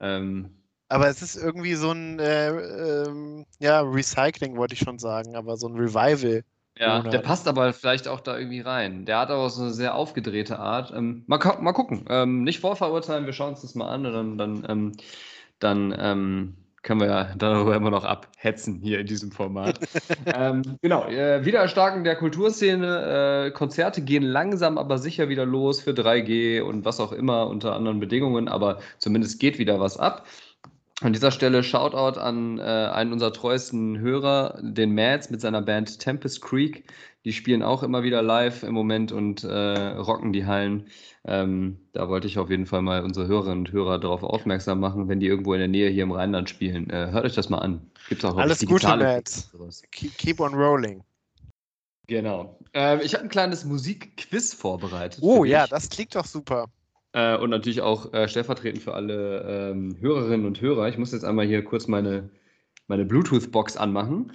[0.00, 5.34] Ähm, aber es ist irgendwie so ein äh, ähm, ja, Recycling, wollte ich schon sagen,
[5.34, 6.44] aber so ein Revival
[6.78, 9.04] ja, der passt aber vielleicht auch da irgendwie rein.
[9.04, 10.92] Der hat aber so eine sehr aufgedrehte Art.
[10.94, 12.04] Ähm, mal, mal gucken.
[12.08, 14.92] Ähm, nicht vorverurteilen, wir schauen uns das mal an und dann, dann, ähm,
[15.60, 19.78] dann ähm, können wir ja darüber immer noch abhetzen hier in diesem Format.
[20.26, 23.46] Ähm, genau, äh, Wiedererstarken der Kulturszene.
[23.46, 27.74] Äh, Konzerte gehen langsam, aber sicher wieder los für 3G und was auch immer unter
[27.74, 30.26] anderen Bedingungen, aber zumindest geht wieder was ab.
[31.04, 35.98] An dieser Stelle Shoutout an äh, einen unserer treuesten Hörer, den Mads mit seiner Band
[35.98, 36.90] Tempest Creek.
[37.26, 40.86] Die spielen auch immer wieder live im Moment und äh, rocken die Hallen.
[41.26, 45.06] Ähm, da wollte ich auf jeden Fall mal unsere Hörerinnen und Hörer darauf aufmerksam machen,
[45.06, 46.88] wenn die irgendwo in der Nähe hier im Rheinland spielen.
[46.88, 47.82] Äh, hört euch das mal an.
[48.08, 49.52] Gibt's auch Alles Gute, Mads.
[49.90, 51.04] Keep on rolling.
[52.06, 52.58] Genau.
[52.72, 55.22] Ähm, ich habe ein kleines Musikquiz vorbereitet.
[55.22, 56.70] Oh ja, das klingt doch super.
[57.14, 60.88] Äh, und natürlich auch äh, stellvertretend für alle ähm, Hörerinnen und Hörer.
[60.88, 62.28] Ich muss jetzt einmal hier kurz meine,
[62.88, 64.32] meine Bluetooth-Box anmachen.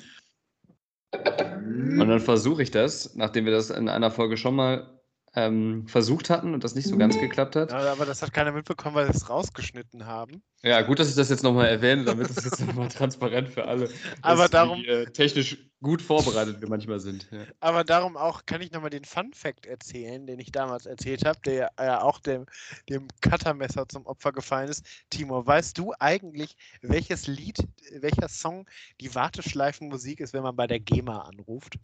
[1.12, 4.98] Und dann versuche ich das, nachdem wir das in einer Folge schon mal
[5.45, 7.21] ähm, versucht hatten und das nicht so ganz mhm.
[7.21, 7.71] geklappt hat.
[7.71, 10.41] Ja, aber das hat keiner mitbekommen, weil wir es rausgeschnitten haben.
[10.62, 13.89] Ja, gut, dass ich das jetzt nochmal erwähne, damit es jetzt nochmal transparent für alle
[14.21, 17.30] aber ist, darum, wie äh, technisch gut vorbereitet wir manchmal sind.
[17.32, 17.45] Ja.
[17.62, 21.39] Aber darum auch kann ich nochmal den Fun Fact erzählen, den ich damals erzählt habe,
[21.45, 22.45] der ja auch dem,
[22.89, 24.86] dem Cuttermesser zum Opfer gefallen ist.
[25.10, 28.67] Timo, weißt du eigentlich, welches Lied, welcher Song
[28.99, 31.75] die Warteschleifenmusik ist, wenn man bei der GEMA anruft?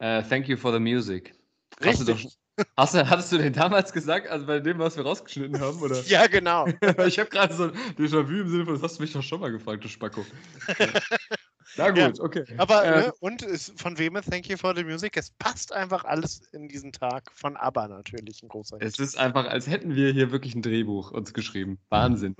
[0.00, 1.34] Uh, thank you for the music.
[1.84, 2.38] Richtig.
[2.76, 5.78] Hast du, hattest du den damals gesagt, also bei dem, was wir rausgeschnitten haben?
[5.82, 6.02] Oder?
[6.06, 6.66] Ja, genau.
[7.06, 9.40] ich habe gerade so ein Déjà-vu im Sinne von, das hast du mich doch schon
[9.40, 10.24] mal gefragt, du Spacko.
[11.76, 12.24] Na gut, ja.
[12.24, 12.44] okay.
[12.56, 15.16] Aber, ne, und ist, von wem ist Thank You for the Music?
[15.16, 17.30] Es passt einfach alles in diesen Tag.
[17.34, 21.10] Von ABBA natürlich, ein großer Es ist einfach, als hätten wir hier wirklich ein Drehbuch
[21.10, 21.78] uns geschrieben.
[21.90, 22.34] Wahnsinn.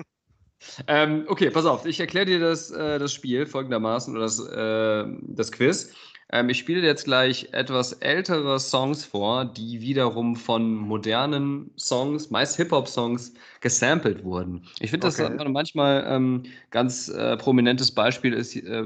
[0.87, 5.05] ähm, okay, pass auf, ich erkläre dir das, äh, das Spiel folgendermaßen, oder das, äh,
[5.29, 5.93] das Quiz.
[6.33, 12.57] Ähm, ich spiele jetzt gleich etwas ältere Songs vor, die wiederum von modernen Songs, meist
[12.57, 14.67] Hip-Hop-Songs, gesampelt wurden.
[14.81, 15.49] Ich finde, das okay.
[15.49, 18.85] manchmal ähm, ganz äh, prominentes Beispiel ist, äh,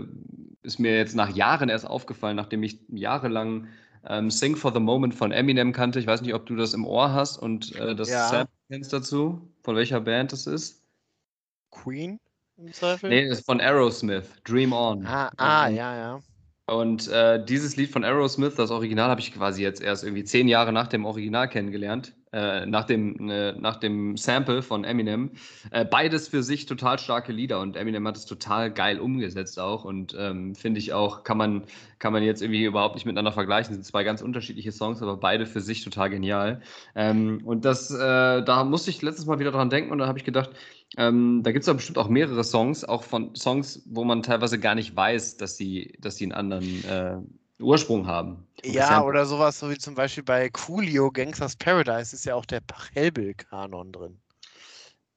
[0.62, 3.68] ist mir jetzt nach Jahren erst aufgefallen, nachdem ich jahrelang
[4.07, 5.98] ähm, Sing for the Moment von Eminem kannte.
[5.98, 8.29] Ich weiß nicht, ob du das im Ohr hast und äh, das ja.
[8.29, 10.83] Sample kennst dazu, von welcher Band das ist.
[11.70, 12.18] Queen
[12.59, 13.09] im Zweifel?
[13.09, 15.07] Nee, das ist von Aerosmith, Dream On.
[15.07, 16.20] Ah, ah ja, ja.
[16.70, 20.46] Und äh, dieses Lied von Aerosmith, das Original, habe ich quasi jetzt erst irgendwie zehn
[20.46, 25.32] Jahre nach dem Original kennengelernt, äh, nach, dem, äh, nach dem Sample von Eminem.
[25.70, 29.84] Äh, beides für sich total starke Lieder und Eminem hat es total geil umgesetzt auch
[29.84, 31.64] und ähm, finde ich auch, kann man,
[31.98, 33.70] kann man jetzt irgendwie überhaupt nicht miteinander vergleichen.
[33.70, 36.60] Das sind zwei ganz unterschiedliche Songs, aber beide für sich total genial.
[36.94, 40.18] Ähm, und das, äh, da musste ich letztes Mal wieder dran denken und da habe
[40.18, 40.50] ich gedacht,
[40.96, 44.58] ähm, da gibt es aber bestimmt auch mehrere Songs, auch von Songs, wo man teilweise
[44.58, 47.16] gar nicht weiß, dass sie, dass sie einen anderen äh,
[47.61, 48.46] Ursprung haben.
[48.64, 52.61] Ja, oder sowas, so wie zum Beispiel bei Coolio Gangsters Paradise ist ja auch der
[52.61, 54.20] Pachelbel-Kanon drin.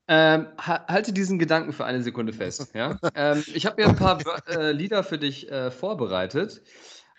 [0.08, 2.72] Ähm, halte diesen Gedanken für eine Sekunde fest.
[2.76, 2.98] Ja?
[3.16, 6.62] ähm, ich habe mir ein paar äh, Lieder für dich äh, vorbereitet.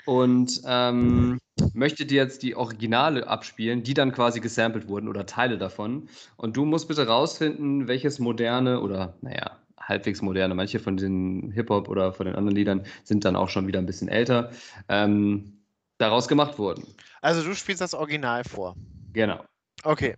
[0.07, 1.39] und ähm,
[1.73, 6.09] möchte dir jetzt die Originale abspielen, die dann quasi gesampelt wurden oder Teile davon.
[6.37, 11.89] Und du musst bitte rausfinden, welches moderne oder, naja, halbwegs moderne, manche von den Hip-Hop
[11.89, 14.51] oder von den anderen Liedern sind dann auch schon wieder ein bisschen älter,
[14.89, 15.65] ähm,
[15.99, 16.85] daraus gemacht wurden.
[17.21, 18.77] Also du spielst das Original vor.
[19.13, 19.45] Genau.
[19.83, 20.17] Okay.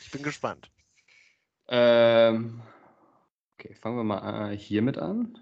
[0.00, 0.70] Ich bin gespannt.
[1.68, 2.62] Ähm,
[3.58, 5.38] okay, fangen wir mal äh, hiermit an.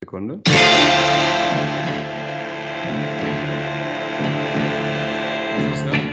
[0.00, 0.40] Sekunde.
[5.50, 6.07] Was ist das?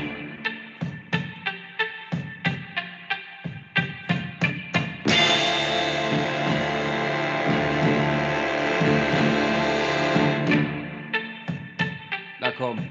[12.59, 12.87] Na komm.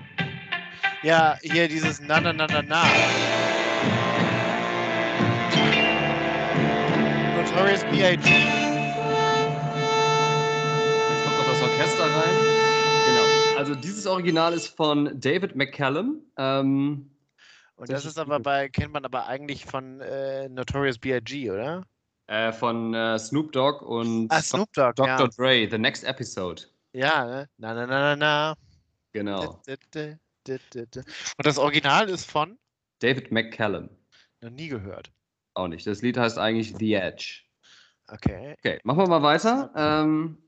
[1.03, 2.83] Ja, hier dieses Na na na na na.
[7.37, 8.29] Notorious B.I.G.
[11.11, 12.35] Jetzt kommt noch das Orchester rein.
[13.07, 13.59] Genau.
[13.59, 16.23] Also dieses Original ist von David McCallum.
[16.39, 17.11] Ähm,
[17.77, 21.85] Und das ist aber bei, kennt man aber eigentlich von äh, Notorious B.I.G., oder?
[22.27, 25.07] äh, von äh, Snoop Dogg und Ah, Snoop Dogg, Dr.
[25.07, 25.29] ja.
[25.29, 26.63] Dre, The Next Episode.
[26.95, 27.49] Ja, ne?
[27.59, 28.55] Na na na na na.
[29.15, 29.63] Genau.
[29.69, 32.59] Und das Original ist von?
[32.99, 33.89] David McCallum.
[34.41, 35.13] Noch nie gehört.
[35.55, 35.87] Auch nicht.
[35.87, 37.43] Das Lied heißt eigentlich The Edge.
[38.09, 38.55] Okay.
[38.59, 39.73] Okay, machen wir mal weiter.
[39.77, 40.45] Ähm,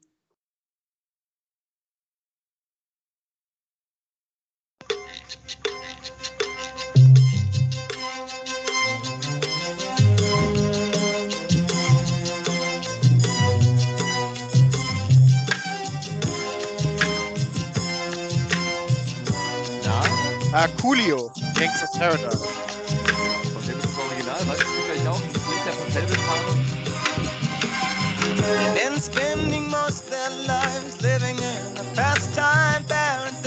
[20.59, 21.31] Ah, Coolio.
[21.55, 22.39] Gangsta's Paradise.
[23.53, 24.41] von dem ist das Original.
[24.49, 25.21] Weißt du vielleicht auch?
[25.21, 26.55] Das Lied der von Velvet Farmer.
[28.87, 33.45] and spending most their lives living in a pastime paradise.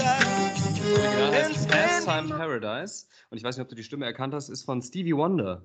[0.94, 3.06] Original heißt Pastime Paradise.
[3.30, 5.64] Und ich weiß nicht, ob du die Stimme erkannt hast, ist von Stevie Wonder.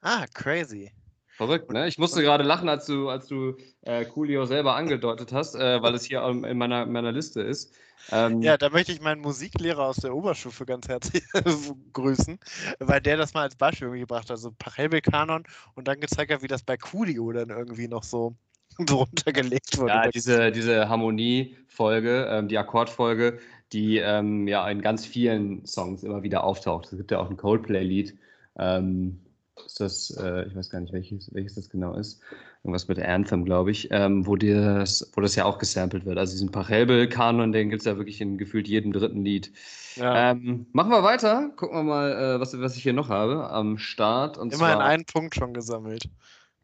[0.00, 0.90] Ah, crazy.
[1.36, 1.86] Verrückt, ne?
[1.86, 5.94] Ich musste gerade lachen, als du, als du äh, Coolio selber angedeutet hast, äh, weil
[5.94, 7.72] es hier ähm, in meiner, meiner Liste ist.
[8.10, 11.24] Ähm, Ja, da möchte ich meinen Musiklehrer aus der Oberstufe ganz herzlich
[11.92, 12.38] grüßen,
[12.78, 14.38] weil der das mal als Beispiel irgendwie gebracht hat.
[14.38, 18.36] So Pachelbel-Kanon und dann gezeigt hat, wie das bei Coolio dann irgendwie noch so
[18.78, 19.94] drunter gelegt wurde.
[19.94, 23.38] Ja, diese, diese Harmoniefolge, ähm, die Akkordfolge,
[23.72, 26.86] die ähm, ja in ganz vielen Songs immer wieder auftaucht.
[26.92, 28.18] Es gibt ja auch ein Coldplay-Lied.
[28.58, 29.20] Ähm,
[29.64, 32.20] ist das, äh, ich weiß gar nicht, welches, welches das genau ist.
[32.64, 36.16] Irgendwas mit Anthem, glaube ich, ähm, wo, das, wo das ja auch gesampelt wird.
[36.16, 39.52] Also diesen Pachelbel-Kanon, den gibt es ja wirklich in gefühlt jedem dritten Lied.
[39.96, 40.30] ja.
[40.30, 41.50] Ähm, machen wir weiter.
[41.56, 44.38] Gucken wir mal, äh, was, was ich hier noch habe am Start.
[44.38, 46.08] Und Immerhin zwar, einen Punkt schon gesammelt.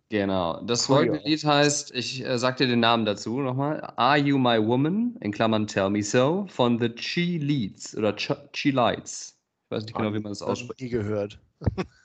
[0.09, 0.63] Genau.
[0.63, 1.21] Das Cool, folgende.
[1.25, 3.93] Lied heißt, ich äh, sag dir den Namen dazu nochmal.
[3.97, 5.17] Are You My Woman?
[5.21, 9.37] In Klammern Tell Me So von The Chi Leads oder Ch Chi Lights.
[9.67, 10.81] Ich weiß nicht genau, wie man das ausspricht.
[10.81, 11.39] nie gehört.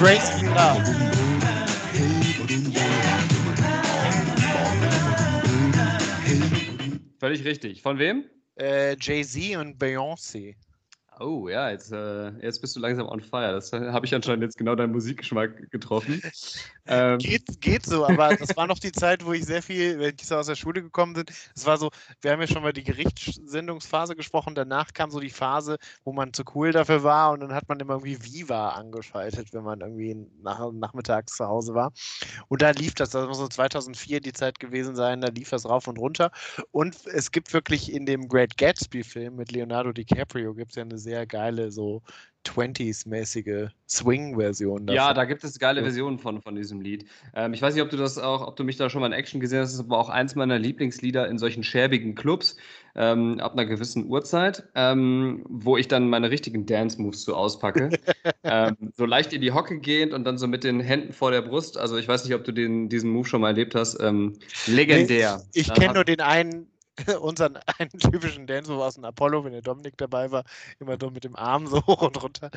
[0.00, 0.82] Crazy Love.
[7.18, 7.82] Völlig richtig.
[7.82, 8.24] Von wem?
[8.58, 10.54] Äh, Jay-Z und Beyoncé.
[11.22, 13.52] Oh ja, jetzt, äh, jetzt bist du langsam on fire.
[13.52, 16.22] Das äh, habe ich anscheinend jetzt genau deinen Musikgeschmack getroffen.
[16.86, 20.14] ähm, Geht, geht so, aber das war noch die Zeit, wo ich sehr viel, wenn
[20.18, 21.90] ich so aus der Schule gekommen bin, es war so,
[22.22, 26.32] wir haben ja schon mal die Gerichtssendungsphase gesprochen, danach kam so die Phase, wo man
[26.32, 30.26] zu cool dafür war und dann hat man immer irgendwie Viva angeschaltet, wenn man irgendwie
[30.42, 31.92] nach, nachmittags zu Hause war.
[32.48, 35.68] Und da lief das, das muss so 2004 die Zeit gewesen sein, da lief das
[35.68, 36.30] rauf und runter.
[36.70, 40.96] Und es gibt wirklich in dem Great Gatsby-Film mit Leonardo DiCaprio gibt es ja eine
[40.96, 42.02] sehr geile, so
[42.46, 44.88] 20s-mäßige Swing-Version.
[44.88, 45.82] Ja, da gibt es geile.
[45.82, 47.06] Versionen von, von diesem Lied.
[47.34, 49.12] Ähm, ich weiß nicht, ob du das auch, ob du mich da schon mal in
[49.12, 52.56] Action gesehen hast, das ist aber auch eins meiner Lieblingslieder in solchen schäbigen Clubs,
[52.94, 57.90] ähm, ab einer gewissen Uhrzeit, ähm, wo ich dann meine richtigen Dance-Moves so auspacke.
[58.44, 61.42] ähm, so leicht in die Hocke gehend und dann so mit den Händen vor der
[61.42, 61.76] Brust.
[61.76, 64.00] Also ich weiß nicht, ob du den, diesen Move schon mal erlebt hast.
[64.00, 65.42] Ähm, legendär.
[65.52, 66.68] Ich Dann kenne nur den einen
[67.20, 70.44] unseren einen typischen Dance aus dem Apollo, wenn der Dominik dabei war,
[70.78, 72.50] immer so mit dem Arm so hoch und runter.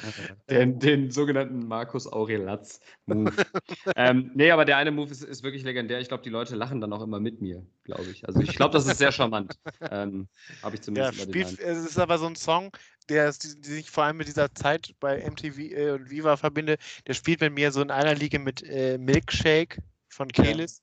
[0.50, 3.32] Den, den sogenannten Markus Aurelats Move.
[3.96, 6.00] ähm, nee, aber der eine Move ist, ist wirklich legendär.
[6.00, 8.28] Ich glaube, die Leute lachen dann auch immer mit mir, glaube ich.
[8.28, 9.58] Also ich glaube, das ist sehr charmant.
[9.92, 10.28] Ähm,
[10.62, 12.72] Habe ich Ja, zumindest den spielt, es ist aber so ein Song,
[13.10, 16.80] der sich vor allem mit dieser Zeit bei MTV äh, und Viva verbindet.
[17.08, 19.78] Der spielt mit mir so in einer Liga mit äh, Milkshake
[20.10, 20.44] von Ja.
[20.44, 20.82] Kelis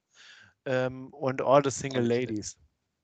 [0.66, 2.06] ähm, und All the Single.
[2.06, 2.56] Ladies.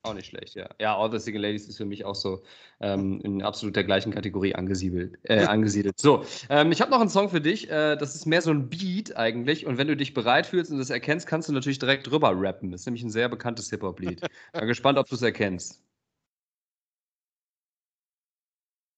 [0.06, 0.68] Auch nicht schlecht, ja.
[0.80, 2.42] Ja, All the Single Ladies ist für mich auch so
[2.80, 5.18] ähm, in absolut der gleichen Kategorie angesiedelt.
[5.24, 5.98] Äh, angesiedelt.
[5.98, 7.70] So, ähm, ich habe noch einen Song für dich.
[7.70, 9.66] Äh, das ist mehr so ein Beat eigentlich.
[9.66, 12.70] Und wenn du dich bereit fühlst und das erkennst, kannst du natürlich direkt drüber rappen.
[12.70, 14.20] Das ist nämlich ein sehr bekanntes Hip-Hop-Lied.
[14.52, 15.82] Bin gespannt, ob du es erkennst.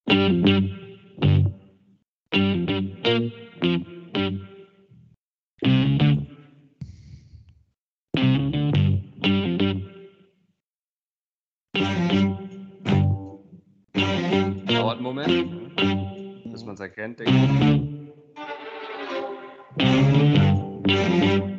[14.99, 15.77] einen Moment,
[16.53, 17.21] bis man es erkennt.
[17.21, 17.33] denke
[21.27, 21.58] ich.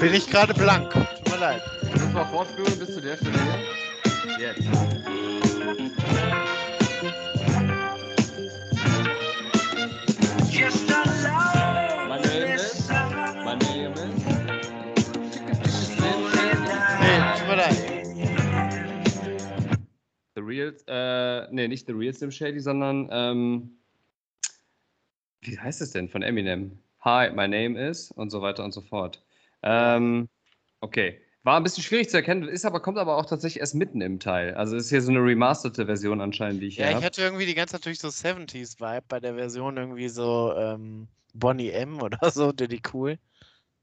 [0.00, 0.92] Bin, ich gerade blank.
[0.92, 1.62] Tut mir leid.
[1.92, 3.38] Muss mal fortführen bis zu der Stelle.
[4.36, 4.54] hier?
[10.50, 10.88] Jetzt.
[10.88, 14.24] My name is- My name is.
[17.00, 17.76] Nee, tut mir leid.
[20.34, 23.70] The Real, äh, nee, nicht The Real Slim Shady, sondern, ähm,
[25.42, 26.78] wie heißt es denn von Eminem?
[27.04, 29.22] Hi, my name is und so weiter und so fort.
[29.62, 30.28] Ähm,
[30.80, 31.20] okay.
[31.44, 34.20] War ein bisschen schwierig zu erkennen, ist aber, kommt aber auch tatsächlich erst mitten im
[34.20, 34.54] Teil.
[34.54, 37.06] Also ist hier so eine remasterte Version anscheinend, die ich Ja, hier ich habe.
[37.06, 41.70] hatte irgendwie die ganze Zeit durch so 70s-Vibe bei der Version irgendwie so ähm, Bonnie
[41.70, 43.18] M oder so, Diddy Cool.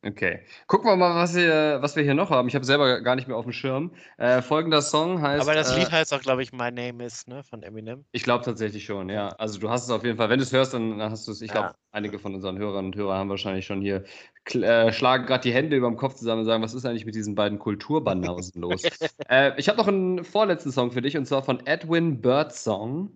[0.05, 0.41] Okay.
[0.67, 2.47] Gucken wir mal, was wir, was wir hier noch haben.
[2.47, 3.91] Ich habe selber gar nicht mehr auf dem Schirm.
[4.17, 5.41] Äh, folgender Song heißt.
[5.41, 8.05] Aber das äh, Lied heißt auch, glaube ich, My Name is, ne, von Eminem.
[8.11, 9.29] Ich glaube tatsächlich schon, ja.
[9.29, 10.29] Also du hast es auf jeden Fall.
[10.29, 11.41] Wenn du es hörst, dann hast du es.
[11.41, 11.75] Ich glaube, Ja.
[11.91, 14.03] einige von unseren Hörern und Hörern haben wahrscheinlich schon hier,
[14.53, 17.15] äh, schlagen gerade die Hände über dem Kopf zusammen und sagen, was ist eigentlich mit
[17.15, 18.83] diesen beiden Kulturbanausen los?
[19.29, 23.11] äh, ich habe noch einen vorletzten Song für dich und zwar von Edwin Birdsong.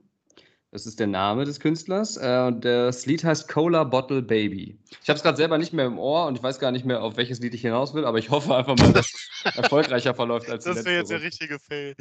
[0.71, 2.17] Das ist der Name des Künstlers.
[2.17, 4.77] Äh, und das Lied heißt Cola Bottle Baby.
[5.01, 7.01] Ich habe es gerade selber nicht mehr im Ohr und ich weiß gar nicht mehr,
[7.01, 9.11] auf welches Lied ich hinaus will, aber ich hoffe einfach mal, dass
[9.45, 11.95] es erfolgreicher verläuft als Das wäre jetzt der richtige Fail.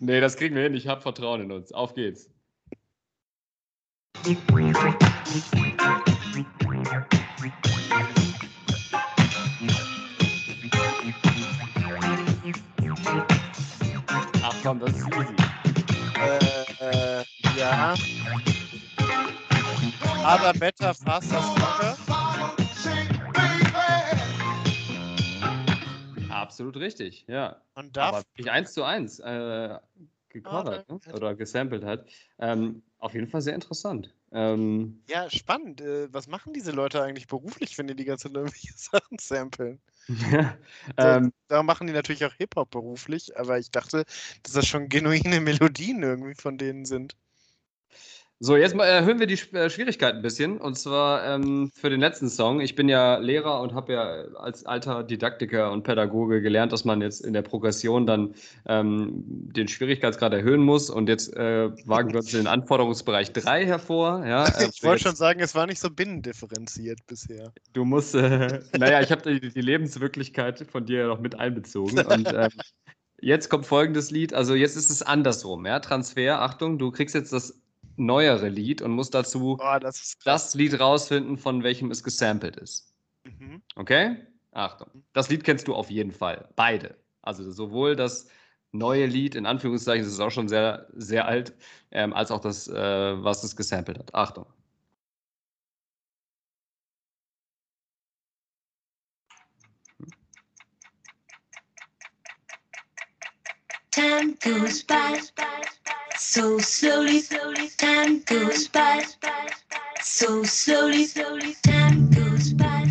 [0.00, 0.74] Nee, das kriegen wir hin.
[0.74, 1.72] Ich habe Vertrauen in uns.
[1.72, 2.30] Auf geht's.
[14.42, 15.34] Ach komm, das ist easy.
[16.20, 17.24] Äh, äh,
[17.58, 17.94] ja.
[20.22, 21.96] Aber better, faster, stronger.
[26.28, 27.56] Absolut richtig, ja.
[27.74, 28.16] Und darf.
[28.16, 29.78] Aber nicht eins zu eins äh,
[30.30, 31.00] gecovert ne?
[31.06, 31.14] ja.
[31.14, 32.06] oder gesampelt hat.
[32.38, 34.14] Ähm, auf jeden Fall sehr interessant.
[34.32, 35.80] Ähm, Ja, spannend.
[35.80, 39.80] Äh, was machen diese Leute eigentlich beruflich, wenn die die ganze Zeit irgendwelche Sachen samplen?
[40.96, 44.04] ähm, Da machen die natürlich auch Hip-Hop beruflich, aber ich dachte,
[44.42, 47.16] dass das schon genuine Melodien irgendwie von denen sind.
[48.42, 50.56] So, jetzt mal erhöhen wir die äh, Schwierigkeit ein bisschen.
[50.56, 52.62] Und zwar ähm, für den letzten Song.
[52.62, 57.02] Ich bin ja Lehrer und habe ja als alter Didaktiker und Pädagoge gelernt, dass man
[57.02, 58.34] jetzt in der Progression dann
[58.66, 60.88] ähm, den Schwierigkeitsgrad erhöhen muss.
[60.88, 64.24] Und jetzt äh, wagen wir uns in den Anforderungsbereich 3 hervor.
[64.24, 67.52] Ja, äh, Ich wo wollte schon sagen, es war nicht so binnendifferenziert bisher.
[67.74, 71.98] Du musst, äh, naja, ich habe die, die Lebenswirklichkeit von dir ja noch mit einbezogen.
[72.06, 72.48] Und ähm,
[73.20, 74.32] jetzt kommt folgendes Lied.
[74.32, 75.78] Also jetzt ist es andersrum, ja.
[75.80, 77.60] Transfer, Achtung, du kriegst jetzt das
[77.96, 82.94] neuere Lied und musst dazu Boah, das das Lied rausfinden, von welchem es gesampelt ist.
[83.24, 83.62] Mhm.
[83.76, 84.16] Okay?
[84.52, 85.04] Achtung.
[85.12, 86.48] Das Lied kennst du auf jeden Fall.
[86.56, 86.96] Beide.
[87.22, 88.28] Also sowohl das
[88.72, 91.54] neue Lied, in Anführungszeichen, das ist auch schon sehr, sehr alt,
[91.90, 92.74] ähm, als auch das, äh,
[93.22, 94.14] was es gesampelt hat.
[94.14, 94.46] Achtung.
[103.90, 105.20] time goes by
[106.16, 107.22] so slowly,
[107.78, 109.04] time goes by
[110.00, 111.06] so slowly,
[111.62, 112.84] time goes by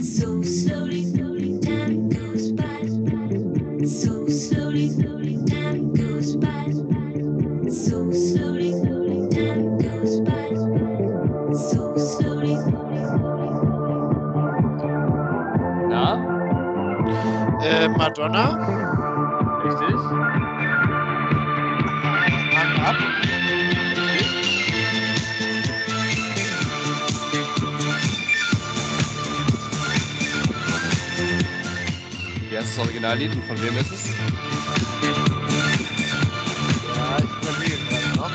[0.00, 2.82] so slowly, time goes by
[3.86, 6.70] so slowly, time goes by
[7.78, 10.48] so slowly, time goes by
[11.54, 12.56] so slowly.
[15.88, 16.18] Na?
[17.60, 18.83] Äh, Madonna?
[32.64, 34.16] Heißt das Originallied und von wem ist es?
[36.94, 38.30] Ja, ich überlege gerade noch.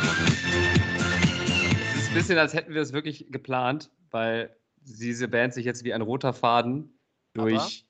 [1.95, 5.83] Es ist ein bisschen, als hätten wir es wirklich geplant, weil diese Band sich jetzt
[5.83, 6.93] wie ein roter Faden
[7.33, 7.85] durch.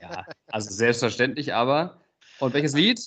[0.00, 2.00] Ja, also selbstverständlich, aber.
[2.38, 3.00] Und welches Lied?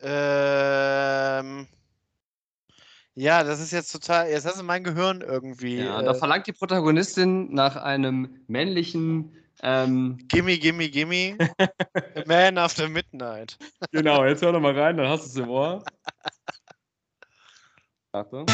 [0.00, 1.66] Ähm,
[3.14, 4.30] ja, das ist jetzt total.
[4.30, 5.76] Jetzt hast du mein Gehirn irgendwie.
[5.76, 9.43] Ja, äh, da verlangt die Protagonistin nach einem männlichen.
[9.66, 11.38] Ähm, gimme, gimme, gimme.
[12.26, 13.56] Man After Midnight.
[13.92, 15.82] genau, jetzt hör doch mal rein, dann hast du es im Ohr.
[18.12, 18.44] Achtung.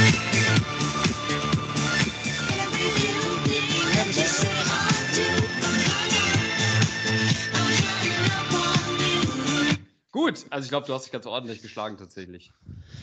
[10.12, 12.52] Gut, also ich glaube, du hast dich ganz ordentlich geschlagen tatsächlich.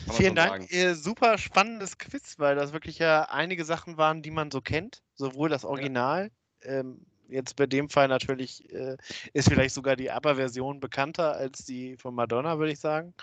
[0.06, 0.72] Kann Vielen Dank.
[0.72, 5.02] Äh, super spannendes Quiz, weil das wirklich ja einige Sachen waren, die man so kennt.
[5.14, 6.30] Sowohl das Original,
[6.62, 8.96] ähm, jetzt bei dem Fall natürlich äh,
[9.32, 13.14] ist vielleicht sogar die ABBA-Version bekannter als die von Madonna, würde ich sagen.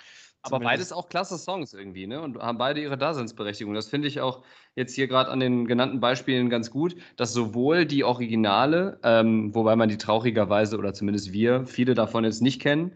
[0.42, 2.22] Aber Zumindest- beides auch klasse Songs irgendwie, ne?
[2.22, 3.74] Und haben beide ihre Daseinsberechtigung.
[3.74, 4.44] Das finde ich auch
[4.76, 9.76] jetzt hier gerade an den genannten Beispielen ganz gut, dass sowohl die Originale, ähm, wobei
[9.76, 12.96] man die traurigerweise oder zumindest wir viele davon jetzt nicht kennen,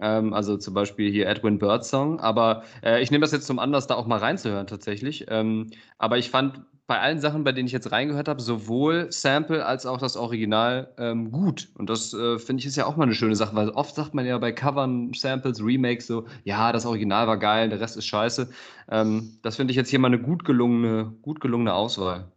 [0.00, 3.60] ähm, also zum Beispiel hier Edwin Bird Song, aber äh, ich nehme das jetzt zum
[3.60, 5.26] Anlass, da auch mal reinzuhören tatsächlich.
[5.28, 9.64] Ähm, aber ich fand bei allen Sachen, bei denen ich jetzt reingehört habe, sowohl Sample
[9.64, 11.68] als auch das Original ähm, gut.
[11.74, 14.14] Und das äh, finde ich ist ja auch mal eine schöne Sache, weil oft sagt
[14.14, 18.06] man ja bei Covern, Samples, Remakes so, ja, das Original war geil, der Rest ist
[18.06, 18.48] scheiße.
[18.90, 22.32] Ähm, das finde ich jetzt hier mal eine gut gelungene, gut gelungene Auswahl.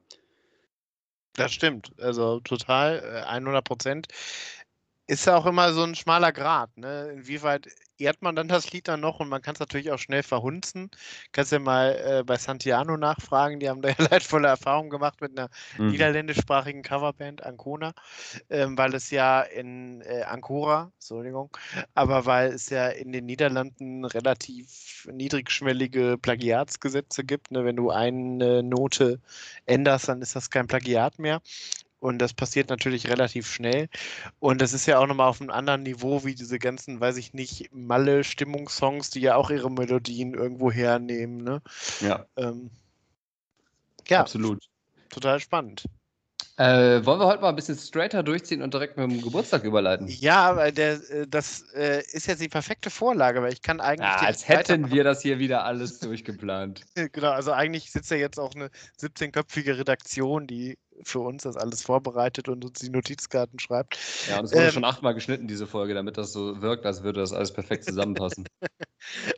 [1.37, 4.07] Das stimmt, also total, äh, 100 Prozent.
[5.07, 7.09] Ist ja auch immer so ein schmaler Grat, ne?
[7.11, 10.23] Inwieweit ehrt man dann das Lied dann noch und man kann es natürlich auch schnell
[10.23, 10.89] verhunzen.
[11.33, 15.37] Kannst ja mal äh, bei Santiano nachfragen, die haben da ja leidvolle Erfahrungen gemacht mit
[15.37, 15.89] einer Mhm.
[15.91, 17.91] niederländischsprachigen Coverband Ancona,
[18.49, 21.49] ähm, weil es ja in äh, Ancora, Entschuldigung,
[21.93, 27.51] aber weil es ja in den Niederlanden relativ niedrigschwellige Plagiatsgesetze gibt.
[27.51, 27.65] Ne?
[27.65, 29.19] Wenn du eine Note
[29.65, 31.41] änderst, dann ist das kein Plagiat mehr.
[32.01, 33.87] Und das passiert natürlich relativ schnell.
[34.39, 37.33] Und das ist ja auch nochmal auf einem anderen Niveau wie diese ganzen, weiß ich
[37.33, 41.43] nicht, Malle-Stimmungssongs, die ja auch ihre Melodien irgendwo hernehmen.
[41.43, 41.61] Ne?
[41.99, 42.71] Ja, Ähm,
[44.07, 44.67] ja, absolut.
[45.11, 45.85] total spannend.
[46.57, 50.07] Äh, wollen wir heute mal ein bisschen straighter durchziehen und direkt mit dem Geburtstag überleiten?
[50.07, 54.07] Ja, aber der, äh, das äh, ist jetzt die perfekte Vorlage, weil ich kann eigentlich.
[54.07, 56.83] Ja, als hätten wir das hier wieder alles durchgeplant.
[57.13, 61.81] Genau, also eigentlich sitzt ja jetzt auch eine 17-köpfige Redaktion, die für uns das alles
[61.83, 63.97] vorbereitet und uns die Notizkarten schreibt.
[64.25, 64.71] Ja, und es wurde Ähm.
[64.71, 68.45] schon achtmal geschnitten, diese Folge, damit das so wirkt, als würde das alles perfekt zusammenpassen.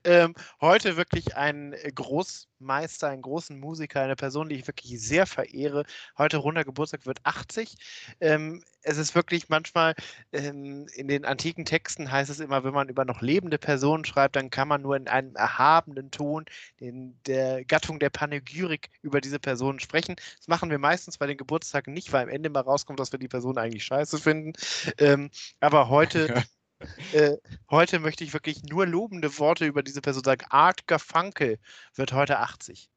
[0.03, 5.85] Ähm, heute wirklich ein Großmeister, einen großen Musiker, eine Person, die ich wirklich sehr verehre.
[6.17, 7.75] Heute runder Geburtstag wird 80.
[8.19, 9.95] Ähm, es ist wirklich manchmal
[10.31, 14.35] ähm, in den antiken Texten heißt es immer, wenn man über noch lebende Personen schreibt,
[14.35, 16.45] dann kann man nur in einem erhabenen Ton
[16.77, 20.15] in der Gattung der Panegyrik über diese Person sprechen.
[20.37, 23.19] Das machen wir meistens bei den Geburtstagen nicht, weil am Ende mal rauskommt, dass wir
[23.19, 24.53] die Person eigentlich scheiße finden.
[24.97, 25.29] Ähm,
[25.59, 26.43] aber heute
[27.13, 27.37] äh,
[27.69, 30.45] heute möchte ich wirklich nur lobende Worte über diese Person sagen.
[30.49, 31.57] Art Garfunkel
[31.95, 32.89] wird heute 80.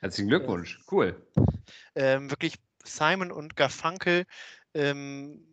[0.00, 0.80] Herzlichen Glückwunsch.
[0.90, 1.20] Cool.
[1.94, 2.54] Ähm, wirklich
[2.84, 4.24] Simon und Garfunkel,
[4.74, 5.46] ähm,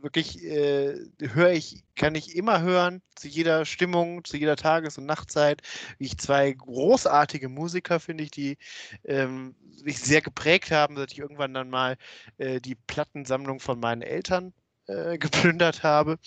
[0.00, 5.06] wirklich äh, höre ich, kann ich immer hören, zu jeder Stimmung, zu jeder Tages- und
[5.06, 5.62] Nachtzeit.
[5.98, 8.56] Wie ich zwei großartige Musiker finde ich, die
[9.04, 9.54] ähm,
[9.84, 11.96] mich sehr geprägt haben, dass ich irgendwann dann mal
[12.38, 14.52] äh, die Plattensammlung von meinen Eltern
[14.86, 16.18] äh, geplündert habe.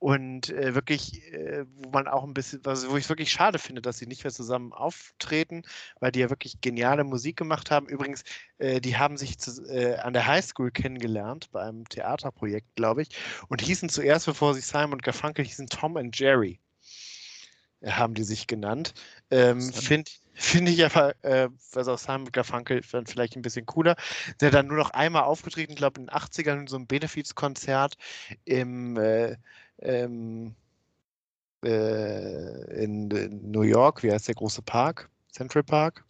[0.00, 3.58] Und äh, wirklich, äh, wo man auch ein bisschen, also wo ich es wirklich schade
[3.58, 5.62] finde, dass sie nicht mehr zusammen auftreten,
[5.98, 7.88] weil die ja wirklich geniale Musik gemacht haben.
[7.88, 8.22] Übrigens,
[8.58, 13.08] äh, die haben sich zu, äh, an der Highschool kennengelernt, bei einem Theaterprojekt, glaube ich,
[13.48, 16.60] und hießen zuerst, bevor sie Simon und Garfunkel hießen, Tom and Jerry.
[17.84, 18.94] Haben die sich genannt.
[19.30, 20.20] Ähm, Interessant.
[20.38, 23.96] Finde find ich aber, äh, also Simon und Garfunkel vielleicht ein bisschen cooler.
[24.40, 27.96] Der dann nur noch einmal aufgetreten, ich glaube in den 80ern in so einem Benefizkonzert
[28.44, 29.36] im äh,
[29.80, 30.54] ähm,
[31.64, 35.10] äh, in, in New York, wie heißt der große Park?
[35.32, 36.04] Central Park?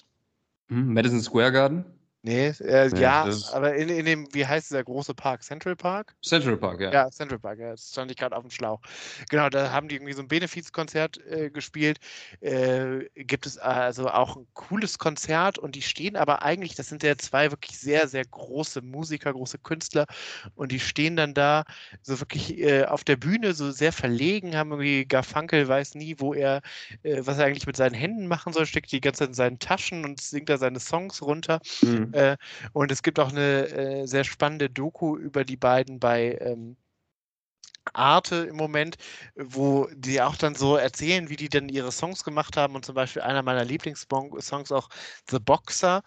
[0.68, 1.84] Hm, Madison Square Garden?
[2.28, 5.42] Nee, äh, Nee, ja, aber in, in dem, wie heißt dieser große Park?
[5.42, 6.14] Central Park?
[6.22, 6.92] Central Park, ja.
[6.92, 8.80] Ja, Central Park, ja, das stand ich gerade auf dem Schlauch.
[9.30, 12.00] Genau, da haben die irgendwie so ein Benefizkonzert äh, gespielt.
[12.40, 17.02] Äh, gibt es also auch ein cooles Konzert und die stehen aber eigentlich, das sind
[17.02, 20.04] ja zwei wirklich sehr, sehr große Musiker, große Künstler
[20.54, 21.64] und die stehen dann da
[22.02, 26.34] so wirklich äh, auf der Bühne so sehr verlegen, haben irgendwie Garfunkel weiß nie, wo
[26.34, 26.60] er,
[27.02, 29.58] äh, was er eigentlich mit seinen Händen machen soll, steckt die ganze Zeit in seinen
[29.58, 31.60] Taschen und singt da seine Songs runter.
[31.82, 32.17] Mhm.
[32.18, 32.36] Äh,
[32.72, 36.76] und es gibt auch eine äh, sehr spannende Doku über die beiden bei ähm,
[37.94, 38.96] Arte im Moment,
[39.36, 42.74] wo die auch dann so erzählen, wie die denn ihre Songs gemacht haben.
[42.74, 44.88] Und zum Beispiel einer meiner Lieblingssongs auch
[45.30, 46.02] The Boxer.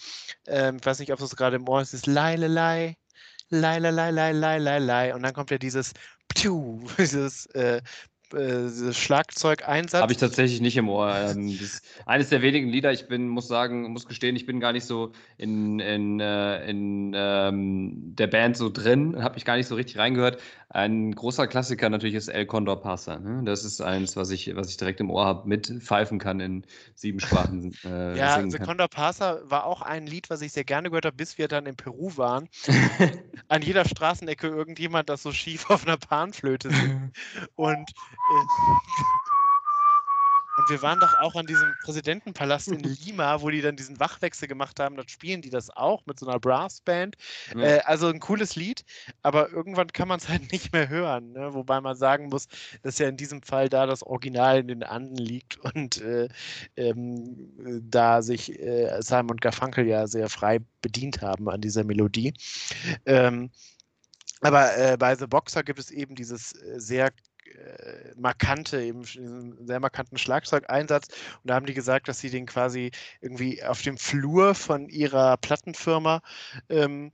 [0.48, 2.98] Ähm, ich weiß nicht, ob das gerade im Ohr ist, ist Leilelei.
[3.50, 5.14] Lai, lai, lai, lai, lai, lai, lai.
[5.14, 5.94] Und dann kommt ja dieses
[6.30, 7.82] Ptiu, dieses äh,
[8.34, 10.02] äh, Schlagzeugeinsatz.
[10.02, 11.14] Habe ich tatsächlich nicht im Ohr.
[11.16, 11.58] Ähm,
[12.06, 12.92] eines der wenigen Lieder.
[12.92, 17.14] Ich bin, muss sagen, muss gestehen, ich bin gar nicht so in, in, äh, in
[17.16, 20.42] ähm, der Band so drin, habe mich gar nicht so richtig reingehört.
[20.70, 23.20] Ein großer Klassiker natürlich ist El Condor Pasa.
[23.20, 23.44] Ne?
[23.44, 26.66] Das ist eins, was ich, was ich direkt im Ohr habe, mitpfeifen kann in
[26.96, 27.76] sieben Sprachen.
[27.84, 28.68] Äh, ja, The kann.
[28.68, 31.66] Condor Pasa war auch ein Lied, was ich sehr gerne gehört habe, bis wir dann
[31.66, 32.48] in Peru waren.
[33.50, 37.18] An jeder Straßenecke irgendjemand das so schief auf einer Panflöte singt.
[37.56, 37.92] Und,
[40.58, 44.48] und wir waren doch auch an diesem Präsidentenpalast in Lima, wo die dann diesen Wachwechsel
[44.48, 44.96] gemacht haben.
[44.96, 47.16] Dort spielen die das auch mit so einer Brassband.
[47.56, 47.62] Ja.
[47.62, 48.86] Äh, also ein cooles Lied,
[49.22, 51.32] aber irgendwann kann man es halt nicht mehr hören.
[51.34, 51.54] Ne?
[51.54, 52.48] Wobei man sagen muss,
[52.84, 56.28] dass ja in diesem Fall da das Original in den Anden liegt und äh,
[56.76, 61.84] ähm, äh, da sich äh, Simon und Garfunkel ja sehr frei bedient haben an dieser
[61.84, 62.34] Melodie.
[63.06, 63.52] Ähm,
[64.42, 67.12] aber äh, bei The Boxer gibt es eben dieses äh, sehr
[67.52, 71.08] äh, markante, eben diesen sehr markanten Schlagzeugeinsatz.
[71.08, 72.92] Und da haben die gesagt, dass sie den quasi
[73.22, 76.22] irgendwie auf dem Flur von ihrer Plattenfirma
[76.70, 77.12] ähm,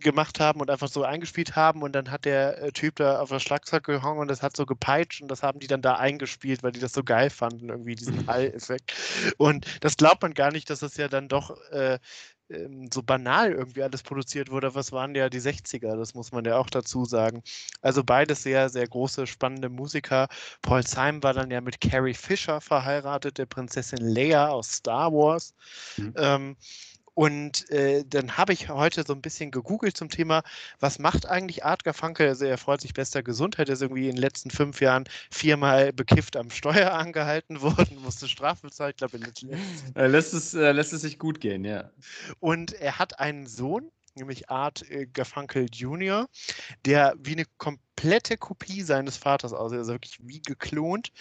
[0.00, 3.28] gemacht haben und einfach so eingespielt haben und dann hat der äh, Typ da auf
[3.28, 6.62] das Schlagzeug gehangen und das hat so gepeitscht und das haben die dann da eingespielt,
[6.62, 8.92] weil die das so geil fanden, irgendwie diesen Hall-Effekt.
[9.36, 11.98] Und das glaubt man gar nicht, dass das ja dann doch äh,
[12.92, 14.74] so banal irgendwie alles produziert wurde.
[14.74, 17.42] Was waren ja die 60er, das muss man ja auch dazu sagen.
[17.80, 20.28] Also beides sehr, sehr große, spannende Musiker.
[20.62, 25.54] Paul Simon war dann ja mit Carrie Fisher verheiratet, der Prinzessin Leia aus Star Wars.
[25.96, 26.14] Mhm.
[26.16, 26.56] Ähm,
[27.14, 30.42] und äh, dann habe ich heute so ein bisschen gegoogelt zum Thema,
[30.80, 32.28] was macht eigentlich Art Garfunkel?
[32.28, 35.92] Also er freut sich bester Gesundheit, er ist irgendwie in den letzten fünf Jahren viermal
[35.92, 39.50] bekifft am Steuer angehalten worden, musste Strafe bezahlen, ich glaube letzten
[39.94, 41.90] Äh, lässt, es, äh, lässt es sich gut gehen, ja.
[42.40, 46.28] und er hat einen Sohn, nämlich Art äh, Garfunkel Jr.,
[46.86, 51.12] der wie eine komplette Kopie seines Vaters aussieht, also wirklich wie geklont.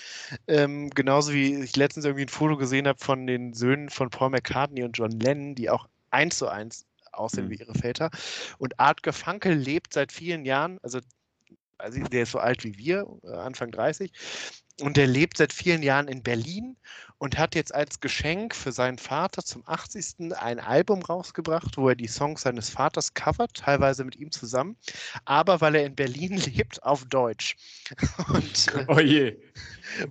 [0.48, 4.32] Ähm, genauso wie ich letztens irgendwie ein Foto gesehen habe von den Söhnen von Paul
[4.32, 7.50] McCartney und John Lennon, die auch eins zu eins aussehen Mhm.
[7.50, 8.10] wie ihre Väter.
[8.58, 11.00] Und Art Garfunkel lebt seit vielen Jahren, also,
[11.78, 14.12] also der ist so alt wie wir, äh, Anfang 30,
[14.82, 16.78] und der lebt seit vielen Jahren in Berlin
[17.20, 20.34] und hat jetzt als Geschenk für seinen Vater zum 80.
[20.34, 24.78] ein Album rausgebracht, wo er die Songs seines Vaters covert, teilweise mit ihm zusammen,
[25.26, 27.56] aber weil er in Berlin lebt, auf Deutsch.
[28.34, 29.38] Und, äh, Oh je.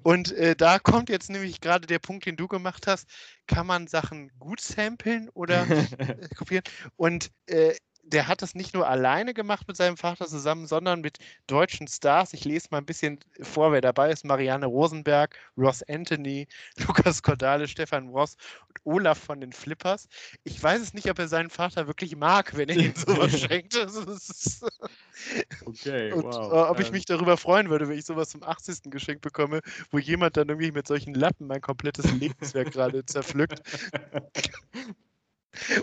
[0.02, 3.08] und äh, da kommt jetzt nämlich gerade der Punkt, den du gemacht hast.
[3.46, 6.64] Kann man Sachen gut samplen oder äh, kopieren?
[6.96, 11.18] Und äh, der hat das nicht nur alleine gemacht mit seinem Vater zusammen, sondern mit
[11.46, 12.32] deutschen Stars.
[12.34, 14.24] Ich lese mal ein bisschen vor, wer dabei ist.
[14.24, 16.48] Marianne Rosenberg, Ross Anthony,
[16.86, 18.36] Lukas Cordalis, Stefan Ross
[18.68, 20.08] und Olaf von den Flippers.
[20.44, 23.76] Ich weiß es nicht, ob er seinen Vater wirklich mag, wenn er ihm sowas schenkt.
[25.64, 26.50] Okay, und wow.
[26.50, 28.90] äh, ob ich Ähm, mich darüber freuen würde, wenn ich sowas zum 80.
[28.90, 33.62] Geschenk bekomme, wo jemand dann irgendwie mit solchen Lappen mein komplettes Lebenswerk gerade zerpflückt.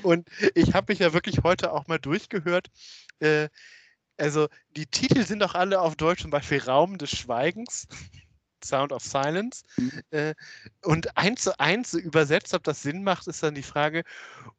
[0.03, 2.67] Und ich habe mich ja wirklich heute auch mal durchgehört.
[3.19, 3.49] Äh,
[4.17, 7.87] also die Titel sind auch alle auf Deutsch, zum Beispiel Raum des Schweigens,
[8.63, 9.63] Sound of Silence.
[9.77, 10.01] Mhm.
[10.11, 10.35] Äh,
[10.83, 14.03] und eins zu eins so übersetzt, ob das Sinn macht, ist dann die Frage,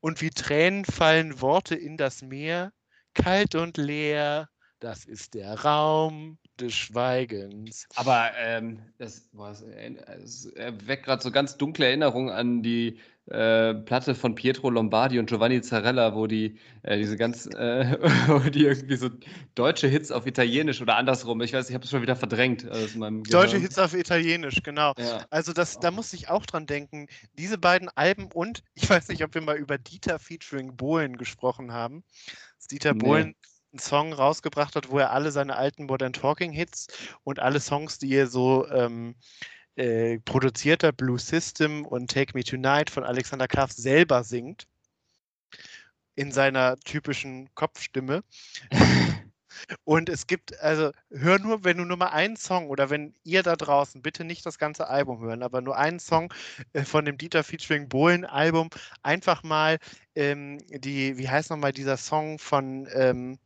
[0.01, 2.73] und wie Tränen fallen Worte in das Meer,
[3.15, 4.49] kalt und leer,
[4.81, 7.87] das ist der Raum des Schweigens.
[7.97, 13.75] Aber ähm, das, boah, es, es weckt gerade so ganz dunkle Erinnerungen an die äh,
[13.75, 18.65] Platte von Pietro Lombardi und Giovanni Zarella, wo die äh, diese ganz, äh, wo die
[18.65, 19.11] irgendwie so
[19.55, 22.95] deutsche Hits auf Italienisch oder andersrum, ich weiß, ich habe es schon wieder verdrängt aus
[22.95, 23.59] meinem Deutsche.
[23.59, 24.95] Hits auf Italienisch, genau.
[24.99, 25.27] Ja.
[25.31, 27.07] Also das, da muss ich auch dran denken.
[27.39, 31.73] Diese beiden Alben und ich weiß nicht, ob wir mal über Dieter featuring Bohlen gesprochen
[31.73, 32.03] haben.
[32.71, 33.35] Dieter Nee.
[33.73, 36.89] Einen Song rausgebracht hat, wo er alle seine alten Modern Talking Hits
[37.25, 39.15] und alle Songs, die er so ähm,
[39.77, 44.67] äh, produziert hat, Blue System und Take Me Tonight von Alexander Klaff selber singt.
[46.17, 48.23] in seiner typischen Kopfstimme.
[49.85, 53.43] Und es gibt, also hör nur, wenn du nur mal einen Song oder wenn ihr
[53.43, 56.33] da draußen, bitte nicht das ganze Album hören, aber nur einen Song
[56.73, 58.71] äh, von dem Dieter featuring Bohlen Album,
[59.03, 59.79] einfach mal
[60.15, 63.39] ähm, die, wie heißt nochmal dieser Song von ähm,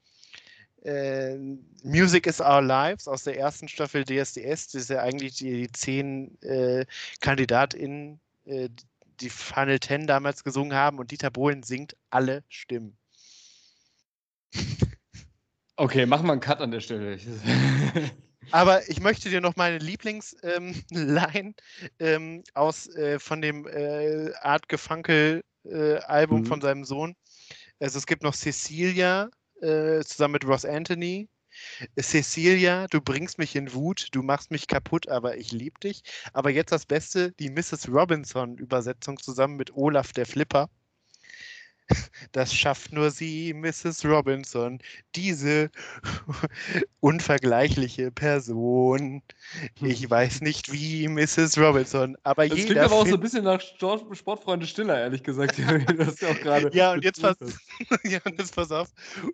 [0.84, 1.36] äh,
[1.82, 5.72] Music is Our Lives aus der ersten Staffel DSDS, das ist ja eigentlich die, die
[5.72, 6.86] zehn äh,
[7.20, 8.68] KandidatInnen, äh,
[9.20, 12.96] die Final Ten damals gesungen haben und Dieter Bohlen singt alle Stimmen.
[15.76, 17.18] Okay, machen wir einen Cut an der Stelle.
[18.50, 21.54] Aber ich möchte dir noch meine Lieblingsline ähm,
[21.98, 26.46] ähm, aus äh, von dem äh, Art Gefunkel äh, Album Mhm.
[26.46, 27.16] von seinem Sohn.
[27.80, 29.30] Also es gibt noch Cecilia
[29.64, 31.28] äh, zusammen mit Ross Anthony.
[32.00, 36.02] Cecilia, du bringst mich in Wut, du machst mich kaputt, aber ich lieb dich.
[36.32, 37.88] Aber jetzt das Beste, die Mrs.
[37.88, 40.68] Robinson-Übersetzung zusammen mit Olaf der Flipper.
[42.32, 44.04] Das schafft nur sie, Mrs.
[44.04, 44.78] Robinson,
[45.14, 45.70] diese
[47.00, 49.22] unvergleichliche Person.
[49.82, 51.58] Ich weiß nicht wie, Mrs.
[51.58, 55.22] Robinson, aber Das klingt jeder aber auch so ein bisschen nach Sport, Sportfreunde Stiller, ehrlich
[55.22, 55.58] gesagt.
[55.96, 56.70] das ja auch gerade.
[56.74, 57.36] Ja, und jetzt pass,
[58.04, 58.88] ja, und jetzt pass auf.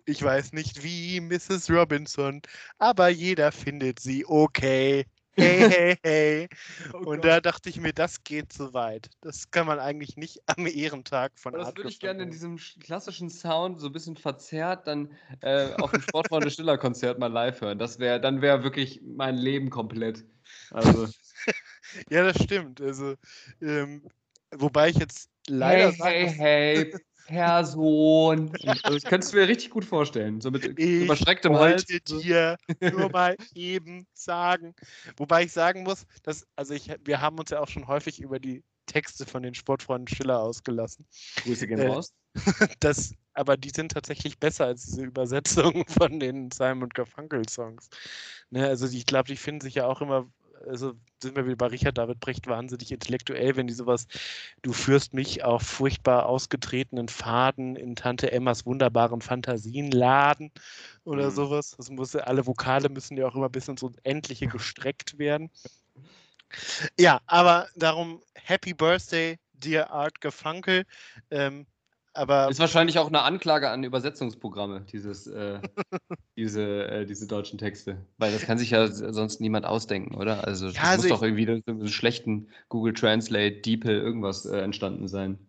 [0.05, 1.69] Ich weiß nicht wie, Mrs.
[1.69, 2.41] Robinson,
[2.77, 5.05] aber jeder findet sie okay.
[5.37, 6.47] Hey, hey, hey.
[6.93, 7.25] Oh Und Gott.
[7.25, 9.09] da dachte ich mir, das geht zu weit.
[9.21, 12.55] Das kann man eigentlich nicht am Ehrentag von das Art würde ich gerne in diesem
[12.57, 17.27] sch- klassischen Sound, so ein bisschen verzerrt, dann äh, auf dem Sportfreunde Stiller Konzert mal
[17.31, 17.77] live hören.
[17.79, 20.25] Das wäre, dann wäre wirklich mein Leben komplett.
[20.69, 21.07] Also,
[22.09, 22.81] Ja, das stimmt.
[22.81, 23.15] Also,
[23.61, 24.07] ähm,
[24.51, 26.93] wobei ich jetzt leider hey, sagen hey, hey,
[27.31, 28.51] Person.
[28.83, 30.41] Also, ich könnte es mir richtig gut vorstellen.
[30.41, 31.89] So mit ich überstrecktem Hals.
[31.89, 32.57] wollte dir
[32.91, 34.75] nur mal eben sagen.
[35.15, 38.39] Wobei ich sagen muss, dass, also ich, wir haben uns ja auch schon häufig über
[38.39, 41.07] die Texte von den Sportfreunden Schiller ausgelassen.
[41.43, 42.13] Grüße gehen Äh, raus.
[42.81, 47.89] Das, aber die sind tatsächlich besser als diese Übersetzungen von den Simon Garfunkel Songs.
[48.49, 50.29] Ne, also die, ich glaube, die finden sich ja auch immer,
[50.67, 54.07] also sind wir wieder bei Richard David Brecht wahnsinnig intellektuell, wenn die sowas,
[54.61, 60.51] du führst mich auf furchtbar ausgetretenen Faden in Tante Emmas wunderbaren Fantasien laden
[61.03, 61.31] oder Mhm.
[61.31, 61.75] sowas.
[61.77, 65.49] Das muss, alle Vokale müssen ja auch immer bis ins Unendliche gestreckt werden.
[66.99, 70.83] Ja, aber darum Happy Birthday, dear Art Gefunkel.
[71.29, 71.65] Ähm,
[72.13, 75.59] aber Ist wahrscheinlich auch eine Anklage an Übersetzungsprogramme, dieses, äh,
[76.37, 78.05] diese, äh, diese deutschen Texte.
[78.17, 80.45] Weil das kann sich ja sonst niemand ausdenken, oder?
[80.45, 84.45] Also das Ja, also muss doch irgendwie durch so einen schlechten Google Translate, DeepL, irgendwas
[84.45, 85.39] äh, entstanden sein.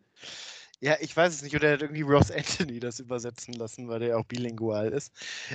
[0.80, 1.54] Ja, ich weiß es nicht.
[1.54, 5.12] Oder er hat irgendwie Ross Anthony das übersetzen lassen, weil der ja auch bilingual ist.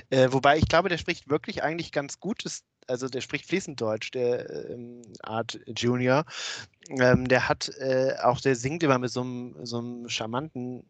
[0.09, 4.11] Äh, wobei ich glaube, der spricht wirklich eigentlich ganz gutes, also der spricht fließend Deutsch,
[4.11, 6.23] der ähm, Art Junior.
[6.89, 10.85] Ähm, der hat äh, auch, der singt immer mit so einem, so einem charmanten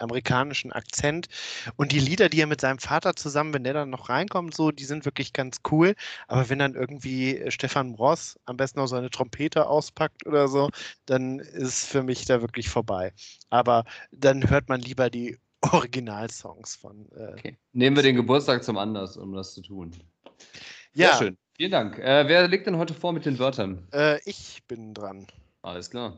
[0.00, 1.28] amerikanischen Akzent.
[1.76, 4.70] Und die Lieder, die er mit seinem Vater zusammen, wenn der dann noch reinkommt, so,
[4.70, 5.94] die sind wirklich ganz cool.
[6.28, 10.48] Aber wenn dann irgendwie äh, Stefan Ross am besten noch so eine Trompete auspackt oder
[10.48, 10.70] so,
[11.06, 13.12] dann ist für mich da wirklich vorbei.
[13.50, 15.38] Aber dann hört man lieber die
[15.72, 17.08] Originalsongs von.
[17.12, 17.56] Äh, Okay.
[17.72, 19.92] Nehmen wir den Geburtstag zum Anlass, um das zu tun.
[20.92, 21.38] ja, Sehr schön.
[21.56, 21.98] Vielen Dank.
[21.98, 23.86] Äh, wer legt denn heute vor mit den Wörtern?
[23.92, 25.26] Äh, ich bin dran.
[25.62, 26.16] Alles klar.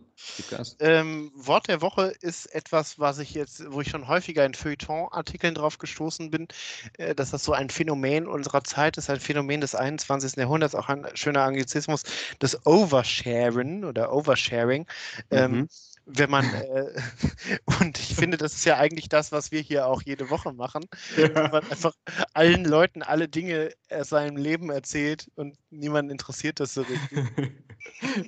[0.78, 5.54] Ähm, Wort der Woche ist etwas, was ich jetzt, wo ich schon häufiger in Feuilleton-Artikeln
[5.54, 6.46] drauf gestoßen bin,
[6.98, 10.40] äh, dass das so ein Phänomen unserer Zeit ist, ein Phänomen des 21.
[10.40, 12.02] Jahrhunderts, auch ein schöner Anglizismus,
[12.38, 14.86] das Oversharen oder Oversharing.
[15.30, 15.68] Ähm, Mhm.
[16.04, 17.00] wenn man, äh,
[17.80, 20.84] und ich finde, das ist ja eigentlich das, was wir hier auch jede Woche machen,
[21.32, 21.94] dass man einfach
[22.34, 27.32] allen Leuten alle Dinge aus seinem Leben erzählt und niemanden interessiert das so richtig.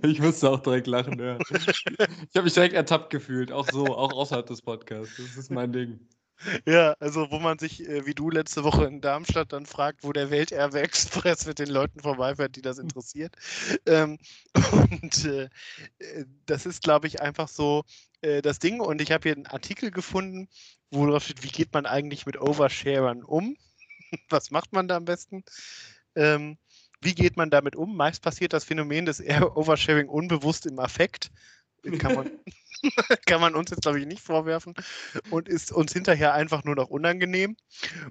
[0.03, 1.39] Ich musste auch direkt lachen, ja.
[1.51, 5.17] Ich habe mich direkt ertappt gefühlt, auch so, auch außerhalb des Podcasts.
[5.17, 6.01] Das ist mein Ding.
[6.67, 10.13] Ja, also wo man sich, äh, wie du letzte Woche in Darmstadt, dann fragt, wo
[10.13, 13.35] der Welterbe Express mit den Leuten vorbeifährt, die das interessiert.
[13.87, 14.19] Ähm,
[14.73, 15.49] und äh,
[15.99, 17.85] äh, das ist, glaube ich, einfach so
[18.21, 18.81] äh, das Ding.
[18.81, 20.49] Und ich habe hier einen Artikel gefunden,
[20.91, 23.57] wo drauf steht, wie geht man eigentlich mit Oversharern um?
[24.29, 25.45] Was macht man da am besten?
[26.15, 26.59] Ähm,
[27.05, 27.97] wie geht man damit um?
[27.97, 31.31] Meist passiert das Phänomen des Air Oversharing unbewusst im Affekt.
[31.99, 32.31] Kann man,
[33.27, 34.75] kann man uns jetzt, glaube ich, nicht vorwerfen
[35.31, 37.57] und ist uns hinterher einfach nur noch unangenehm.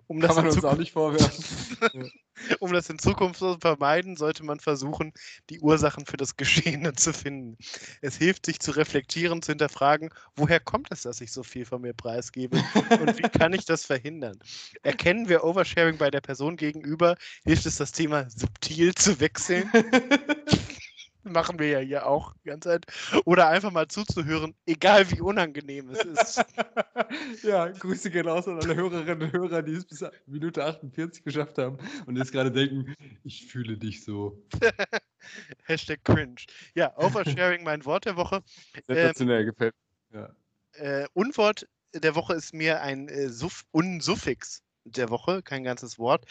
[0.05, 2.11] Um das, Kann man uns auch nicht vorwerfen.
[2.59, 5.13] um das in Zukunft zu vermeiden, sollte man versuchen,
[5.49, 7.57] die Ursachen für das Geschehene zu finden.
[8.01, 11.81] Es hilft, sich zu reflektieren, zu hinterfragen, woher kommt es, dass ich so viel von
[11.81, 12.57] mir preisgebe
[12.99, 14.37] und wie kann ich das verhindern?
[14.83, 17.15] Erkennen wir Oversharing bei der Person gegenüber,
[17.45, 19.69] hilft es, das Thema subtil zu wechseln.
[21.31, 22.85] Machen wir ja hier auch die ganze Zeit.
[23.25, 26.45] Oder einfach mal zuzuhören, egal wie unangenehm es ist.
[27.43, 31.57] ja, Grüße gehen raus an alle Hörerinnen und Hörer, die es bis Minute 48 geschafft
[31.57, 32.93] haben und jetzt gerade denken,
[33.23, 34.43] ich fühle dich so.
[35.63, 36.35] Hashtag cringe.
[36.75, 38.43] Ja, Oversharing, mein Wort der Woche.
[38.87, 39.73] Sensationell, gefällt
[40.11, 40.35] mir.
[40.73, 46.25] Äh, Unwort der Woche ist mir ein äh, Suff Unsuffix der Woche, kein ganzes Wort.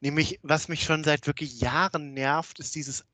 [0.00, 3.04] Nämlich, was mich schon seit wirklich Jahren nervt, ist dieses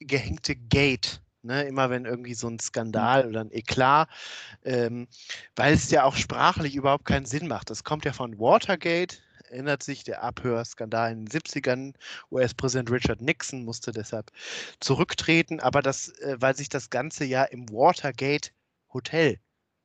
[0.00, 1.20] angehängte Gate.
[1.42, 4.08] Ne, immer wenn irgendwie so ein Skandal oder ein Eklat,
[4.64, 5.06] ähm,
[5.54, 7.70] weil es ja auch sprachlich überhaupt keinen Sinn macht.
[7.70, 9.18] Das kommt ja von Watergate,
[9.50, 11.94] erinnert sich, der Abhörskandal in den 70ern.
[12.32, 14.32] US-Präsident Richard Nixon musste deshalb
[14.80, 18.50] zurücktreten, aber das, äh, weil sich das ganze ja im Watergate
[18.92, 19.38] Hotel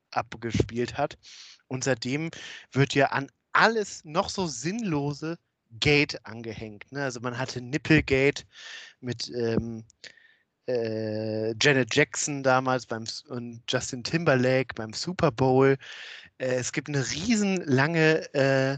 [0.10, 1.20] abgespielt hat.
[1.68, 2.32] Und seitdem
[2.72, 5.38] wird ja an alles noch so sinnlose
[5.80, 6.92] Gate angehängt.
[6.92, 7.04] Ne?
[7.04, 8.44] Also man hatte Nipplegate
[9.00, 9.84] mit ähm,
[10.68, 15.78] äh, Janet Jackson damals beim und Justin Timberlake beim Super Bowl.
[16.38, 18.78] Äh, es gibt eine riesenlange äh,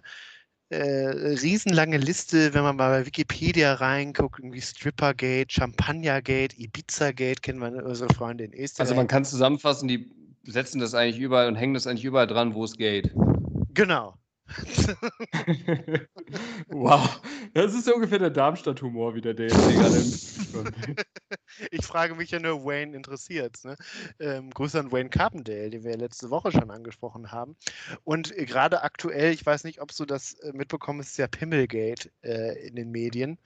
[0.69, 1.09] äh,
[1.41, 8.11] riesenlange Liste, wenn man mal bei Wikipedia reinguckt, irgendwie Strippergate, Champagnergate, Ibizagate, kennen wir unsere
[8.13, 8.79] Freunde in Österreich.
[8.79, 10.11] Also man kann zusammenfassen, die
[10.45, 13.13] setzen das eigentlich überall und hängen das eigentlich überall dran, wo es geht.
[13.73, 14.17] Genau.
[16.67, 17.21] Wow,
[17.53, 20.03] das ist ungefähr der Darmstadt-Humor wieder, der hier gerade
[21.71, 23.75] Ich frage mich ja nur, Wayne interessiert ne?
[24.19, 27.55] Ähm, Grüße an Wayne Carpendale, den wir letzte Woche schon angesprochen haben.
[28.03, 32.11] Und gerade aktuell, ich weiß nicht, ob du das äh, mitbekommen hast, ist ja Pimmelgate
[32.23, 33.37] äh, in den Medien.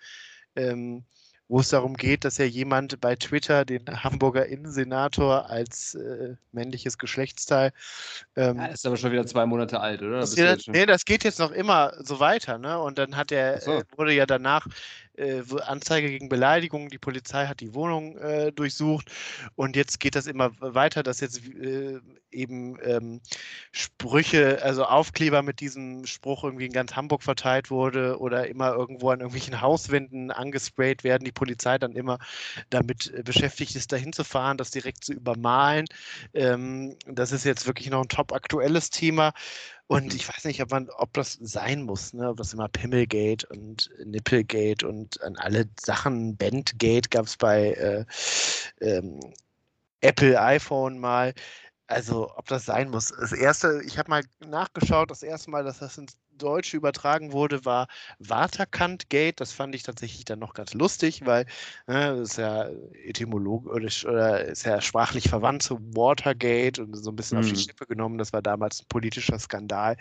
[0.56, 1.04] Ähm,
[1.50, 6.98] wo es darum geht, dass ja jemand bei Twitter den Hamburger Innensenator als äh, männliches
[6.98, 7.72] Geschlechtsteil.
[8.36, 10.20] Ähm, ja, ist aber schon wieder zwei Monate alt, oder?
[10.20, 12.80] Das, ja, nee, das geht jetzt noch immer so weiter, ne?
[12.80, 13.80] Und dann hat er, so.
[13.80, 14.68] äh, wurde ja danach
[15.18, 19.12] äh, Anzeige gegen Beleidigung, die Polizei hat die Wohnung äh, durchsucht
[19.56, 22.00] und jetzt geht das immer weiter, dass jetzt äh,
[22.32, 23.22] eben ähm,
[23.72, 29.10] Sprüche, also Aufkleber mit diesem Spruch irgendwie in ganz Hamburg verteilt wurde oder immer irgendwo
[29.10, 32.20] an irgendwelchen Hauswänden angesprayt werden, die Polizei dann immer
[32.70, 35.86] damit äh, beschäftigt ist, dahin zu fahren, das direkt zu übermalen.
[36.34, 39.34] Ähm, das ist jetzt wirklich noch ein top aktuelles Thema.
[39.88, 42.30] Und ich weiß nicht, ob, man, ob das sein muss, ne?
[42.30, 48.06] ob das immer Pimmelgate und Nippelgate und an alle Sachen, Bandgate gab es bei äh,
[48.82, 49.20] ähm,
[50.02, 51.34] Apple iPhone mal.
[51.88, 53.14] Also, ob das sein muss.
[53.18, 57.64] Das erste, ich habe mal nachgeschaut, das erste Mal, dass das ins Deutsche übertragen wurde,
[57.64, 57.88] war
[58.20, 59.40] Waterkant-Gate.
[59.40, 61.46] Das fand ich tatsächlich dann noch ganz lustig, weil
[61.88, 62.68] ne, das ist ja
[63.06, 67.44] etymologisch oder ist ja sprachlich verwandt zu Watergate und so ein bisschen mhm.
[67.46, 68.18] auf die Schippe genommen.
[68.18, 69.96] Das war damals ein politischer Skandal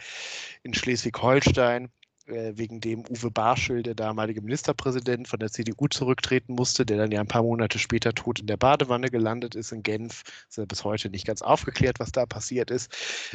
[0.64, 1.91] in Schleswig-Holstein.
[2.26, 7.12] Äh, wegen dem Uwe Barschel, der damalige Ministerpräsident von der CDU, zurücktreten musste, der dann
[7.12, 10.24] ja ein paar Monate später tot in der Badewanne gelandet ist in Genf.
[10.48, 12.92] Ist ja bis heute nicht ganz aufgeklärt, was da passiert ist.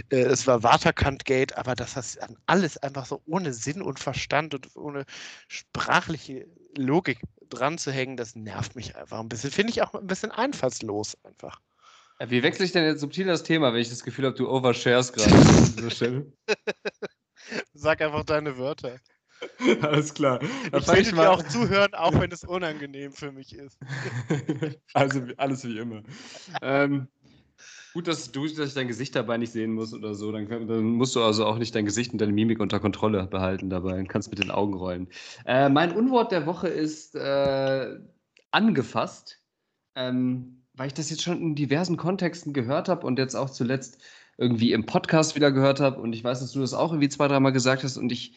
[0.10, 4.76] Äh, es war Waterkant-Gate, aber das ist alles einfach so ohne Sinn und Verstand und
[4.76, 5.06] ohne
[5.48, 6.46] sprachliche
[6.78, 7.20] Logik
[7.50, 9.52] dran zu hängen, das nervt mich einfach ein bisschen.
[9.52, 11.62] Finde ich auch ein bisschen einfallslos einfach.
[12.28, 15.14] Wie wechsle ich denn jetzt subtil das Thema, wenn ich das Gefühl habe, du overshares
[15.14, 16.34] gerade an dieser Stelle?
[17.74, 18.98] Sag einfach deine Wörter.
[19.82, 20.40] Alles klar.
[20.72, 23.80] Dann ich ich dir auch zuhören, auch wenn es unangenehm für mich ist.
[24.94, 26.04] also alles wie immer.
[26.62, 27.08] ähm,
[27.94, 30.32] gut, dass du dass ich dein Gesicht dabei nicht sehen muss oder so.
[30.32, 33.72] Dann, dann, musst du also auch nicht dein Gesicht und deine Mimik unter Kontrolle behalten
[33.72, 35.08] dabei und kannst mit den Augen rollen.
[35.46, 37.98] Äh, mein Unwort der Woche ist äh,
[38.52, 39.40] angefasst.
[39.96, 44.02] Ähm, weil ich das jetzt schon in diversen Kontexten gehört habe und jetzt auch zuletzt
[44.38, 47.28] irgendwie im Podcast wieder gehört habe und ich weiß, dass du das auch irgendwie zwei,
[47.28, 48.34] dreimal gesagt hast und ich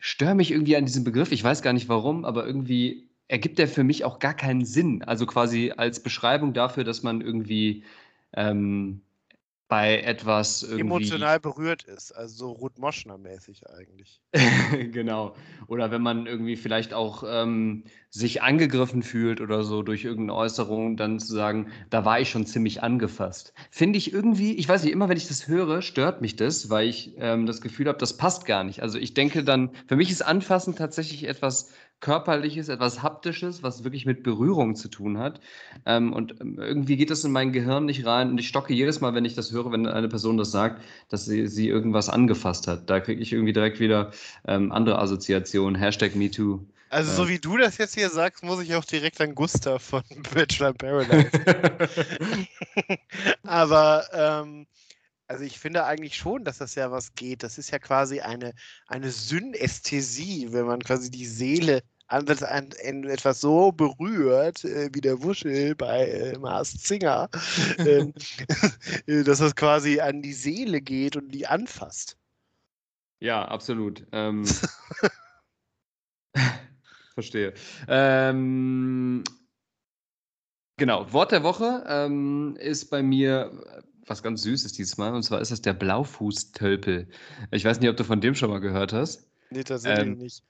[0.00, 1.32] störe mich irgendwie an diesem Begriff.
[1.32, 5.02] Ich weiß gar nicht warum, aber irgendwie ergibt der für mich auch gar keinen Sinn.
[5.02, 7.84] Also quasi als Beschreibung dafür, dass man irgendwie
[8.34, 9.00] ähm,
[9.68, 10.80] bei etwas irgendwie.
[10.80, 14.20] Emotional berührt ist, also so Ruth Moschner-mäßig eigentlich.
[14.92, 15.34] genau.
[15.66, 20.96] Oder wenn man irgendwie vielleicht auch ähm, sich angegriffen fühlt oder so durch irgendeine Äußerung,
[20.96, 23.52] dann zu sagen, da war ich schon ziemlich angefasst.
[23.70, 26.88] Finde ich irgendwie, ich weiß nicht, immer wenn ich das höre, stört mich das, weil
[26.88, 28.82] ich ähm, das Gefühl habe, das passt gar nicht.
[28.82, 34.06] Also ich denke dann, für mich ist Anfassen tatsächlich etwas Körperliches, etwas Haptisches, was wirklich
[34.06, 35.40] mit Berührung zu tun hat.
[35.86, 39.00] Ähm, und ähm, irgendwie geht das in mein Gehirn nicht rein und ich stocke jedes
[39.00, 42.66] Mal, wenn ich das höre, wenn eine Person das sagt, dass sie, sie irgendwas angefasst
[42.68, 42.90] hat.
[42.90, 44.12] Da kriege ich irgendwie direkt wieder
[44.46, 45.74] ähm, andere Assoziationen.
[45.80, 46.60] Hashtag MeToo.
[46.88, 50.02] Also, so wie du das jetzt hier sagst, muss ich auch direkt an Gustav von
[50.34, 51.30] Bachelor Paradise.
[53.42, 54.66] Aber ähm,
[55.28, 57.42] also ich finde eigentlich schon, dass das ja was geht.
[57.42, 58.52] Das ist ja quasi eine,
[58.86, 65.00] eine Synästhesie, wenn man quasi die Seele an- ein, ein, etwas so berührt, äh, wie
[65.00, 67.28] der Wuschel bei äh, Mars Singer,
[67.78, 68.12] ähm,
[69.06, 72.16] äh, dass das quasi an die Seele geht und die anfasst.
[73.18, 74.06] Ja, absolut.
[74.12, 74.44] Ähm,
[77.14, 77.54] verstehe.
[77.88, 79.24] Ähm,
[80.76, 85.40] genau, Wort der Woche ähm, ist bei mir was ganz Süßes dieses Mal, und zwar
[85.40, 87.08] ist das der Blaufußtölpel.
[87.50, 89.28] Ich weiß nicht, ob du von dem schon mal gehört hast.
[89.50, 90.42] Nee, tatsächlich Ähm, nicht.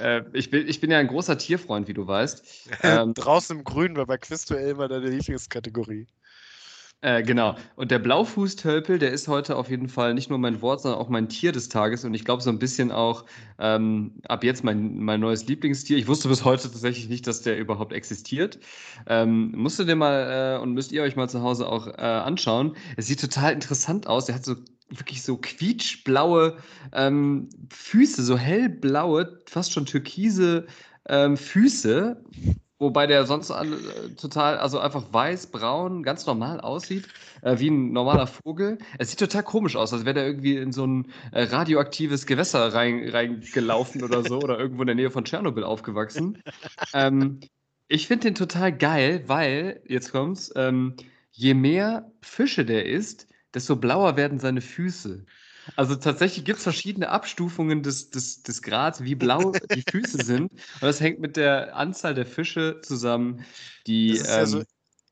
[0.00, 2.70] Äh, ich, bin, ich bin ja ein großer Tierfreund, wie du weißt.
[2.82, 6.06] Ähm, Draußen im Grün war bei Quizduell immer deine Lieblingskategorie.
[7.02, 7.56] Äh, genau.
[7.76, 11.08] Und der Blaufußtölpel, der ist heute auf jeden Fall nicht nur mein Wort, sondern auch
[11.08, 12.04] mein Tier des Tages.
[12.04, 13.24] Und ich glaube, so ein bisschen auch
[13.58, 15.96] ähm, ab jetzt mein, mein neues Lieblingstier.
[15.96, 18.58] Ich wusste bis heute tatsächlich nicht, dass der überhaupt existiert.
[19.06, 22.02] Ähm, musst du dir mal äh, und müsst ihr euch mal zu Hause auch äh,
[22.02, 22.76] anschauen.
[22.98, 24.28] Es sieht total interessant aus.
[24.28, 24.56] Er hat so
[24.90, 26.58] wirklich so quietschblaue
[26.92, 30.66] ähm, Füße, so hellblaue, fast schon türkise
[31.08, 32.22] ähm, Füße.
[32.80, 37.10] Wobei der sonst alle, äh, total, also einfach weiß, braun, ganz normal aussieht,
[37.42, 38.78] äh, wie ein normaler Vogel.
[38.98, 42.72] Es sieht total komisch aus, als wäre der irgendwie in so ein äh, radioaktives Gewässer
[42.72, 46.42] rein- reingelaufen oder so oder irgendwo in der Nähe von Tschernobyl aufgewachsen.
[46.94, 47.40] Ähm,
[47.88, 50.96] ich finde den total geil, weil, jetzt kommt's, ähm,
[51.32, 55.26] je mehr Fische der isst, desto blauer werden seine Füße.
[55.76, 60.52] Also tatsächlich gibt es verschiedene Abstufungen des, des, des Grads, wie blau die Füße sind.
[60.52, 63.44] Und das hängt mit der Anzahl der Fische zusammen,
[63.86, 64.08] die.
[64.08, 64.66] Das ist ja so ähm,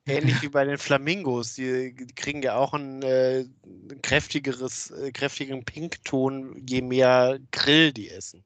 [0.07, 1.55] ähnlich wie bei den Flamingos.
[1.55, 3.47] Die, die kriegen ja auch ein, äh,
[4.03, 8.45] kräftigeres, äh, kräftigen Pinkton, je mehr Grill die essen.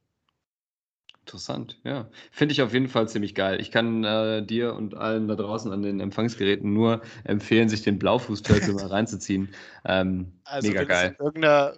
[1.24, 2.10] Interessant, ja.
[2.32, 3.60] Finde ich auf jeden Fall ziemlich geil.
[3.60, 7.98] Ich kann äh, dir und allen da draußen an den Empfangsgeräten nur empfehlen, sich den
[7.98, 9.54] Blaufußtölpel mal reinzuziehen.
[9.84, 11.16] Ähm, Also mega geil.
[11.18, 11.74] in irgendeiner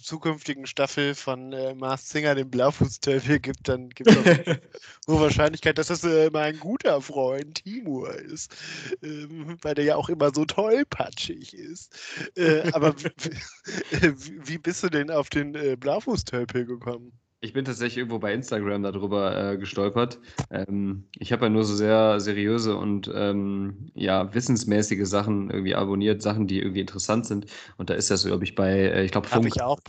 [0.00, 4.24] zukünftigen Staffel von äh, Mars Singer den Blaufußteufel gibt, dann gibt es auch
[5.08, 8.54] hohe Wahrscheinlichkeit, dass das äh, mein guter Freund Timur ist,
[9.02, 11.96] ähm, weil der ja auch immer so tollpatschig ist.
[12.36, 13.10] Äh, aber wie,
[14.00, 17.12] wie, wie bist du denn auf den äh, Blaufußteufel gekommen?
[17.44, 20.20] Ich bin tatsächlich irgendwo bei Instagram darüber äh, gestolpert.
[20.50, 26.22] Ähm, ich habe ja nur so sehr seriöse und ähm, ja, wissensmäßige Sachen irgendwie abonniert,
[26.22, 27.46] Sachen, die irgendwie interessant sind.
[27.78, 29.80] Und da ist das, glaube ich, bei, äh, ich glaube, Habe Funk ich auch,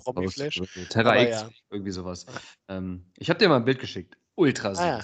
[0.50, 0.66] so.
[0.90, 1.50] Terra X, ja.
[1.70, 2.26] irgendwie sowas.
[2.70, 4.18] Ähm, ich habe dir mal ein Bild geschickt.
[4.34, 4.84] Ultra süß.
[4.84, 5.04] Ah, ja.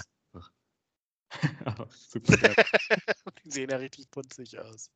[2.08, 2.36] Super.
[3.44, 4.90] Die sehen ja richtig putzig aus.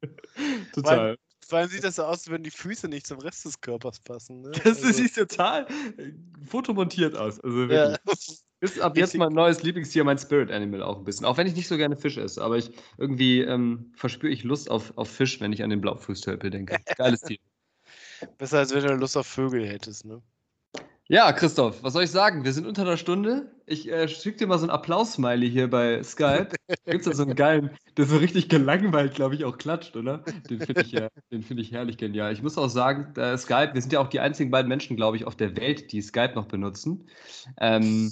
[0.72, 1.16] Total.
[1.46, 4.00] Vor allem sieht das so aus, als würden die Füße nicht zum Rest des Körpers
[4.00, 4.40] passen.
[4.42, 4.50] Ne?
[4.52, 5.66] Das Also, sieht total
[5.98, 6.12] äh,
[6.46, 7.40] fotomontiert aus.
[7.40, 7.96] Also ja.
[8.60, 11.26] Ist ab jetzt mein neues Lieblingstier, mein Spirit Animal auch ein bisschen.
[11.26, 14.70] Auch wenn ich nicht so gerne Fisch esse, aber ich irgendwie ähm, verspüre ich Lust
[14.70, 16.78] auf, auf Fisch, wenn ich an den Blaufußtölpel denke.
[16.96, 17.36] Geiles Tier.
[18.38, 20.22] Besser als wenn du Lust auf Vögel hättest, ne?
[21.08, 22.44] Ja, Christoph, was soll ich sagen?
[22.44, 23.52] Wir sind unter einer Stunde.
[23.66, 26.48] Ich äh, schicke dir mal so ein Applaus-Smiley hier bei Skype.
[26.86, 30.24] Gibt es da so einen geilen, der so richtig gelangweilt, glaube ich, auch klatscht, oder?
[30.48, 32.32] Den finde ich, ja, den find ich herrlich genial.
[32.32, 35.18] Ich muss auch sagen, äh, Skype, wir sind ja auch die einzigen beiden Menschen, glaube
[35.18, 37.06] ich, auf der Welt, die Skype noch benutzen.
[37.60, 38.10] Ähm,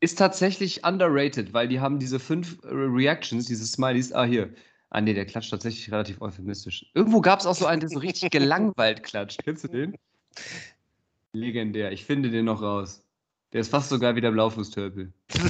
[0.00, 4.14] ist tatsächlich underrated, weil die haben diese fünf äh, Reactions, diese Smileys.
[4.14, 4.54] Ah, hier.
[4.88, 6.86] Ah, nee, der klatscht tatsächlich relativ euphemistisch.
[6.94, 9.42] Irgendwo gab es auch so einen, der so richtig gelangweilt klatscht.
[9.44, 9.98] Kennst du den?
[11.34, 11.92] Legendär.
[11.92, 13.04] Ich finde den noch raus.
[13.52, 15.12] Der ist fast so geil wie der Blaufußtölpel.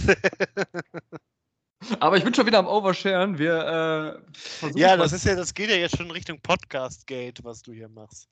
[2.00, 3.38] Aber ich bin schon wieder am Oversharen.
[3.38, 7.62] Wir äh, versuchen ja, das ist ja, das geht ja jetzt schon Richtung Podcast-Gate, was
[7.62, 8.28] du hier machst.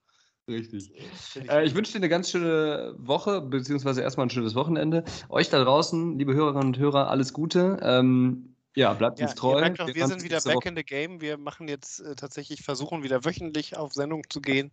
[0.48, 0.92] richtig.
[1.14, 5.04] Find Äh, ich wünsche dir eine ganz schöne Woche, beziehungsweise erstmal ein schönes Wochenende.
[5.28, 7.78] Euch da draußen, liebe Hörerinnen und Hörer, alles Gute.
[7.82, 9.56] Ähm, ja, bleibt ja, uns treu.
[9.56, 10.68] ihr merkt auch, wir hören sind wieder back Woche.
[10.68, 11.20] in the game.
[11.20, 14.70] Wir machen jetzt äh, tatsächlich, versuchen wieder wöchentlich auf Sendung zu gehen,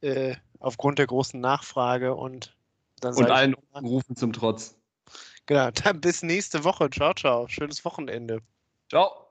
[0.00, 2.56] äh, aufgrund der großen Nachfrage und
[3.00, 4.76] dann Und ich allen mal- Rufen zum Trotz.
[5.46, 6.88] Genau, dann bis nächste Woche.
[6.90, 7.48] Ciao, ciao.
[7.48, 8.40] Schönes Wochenende.
[8.88, 9.26] Ciao.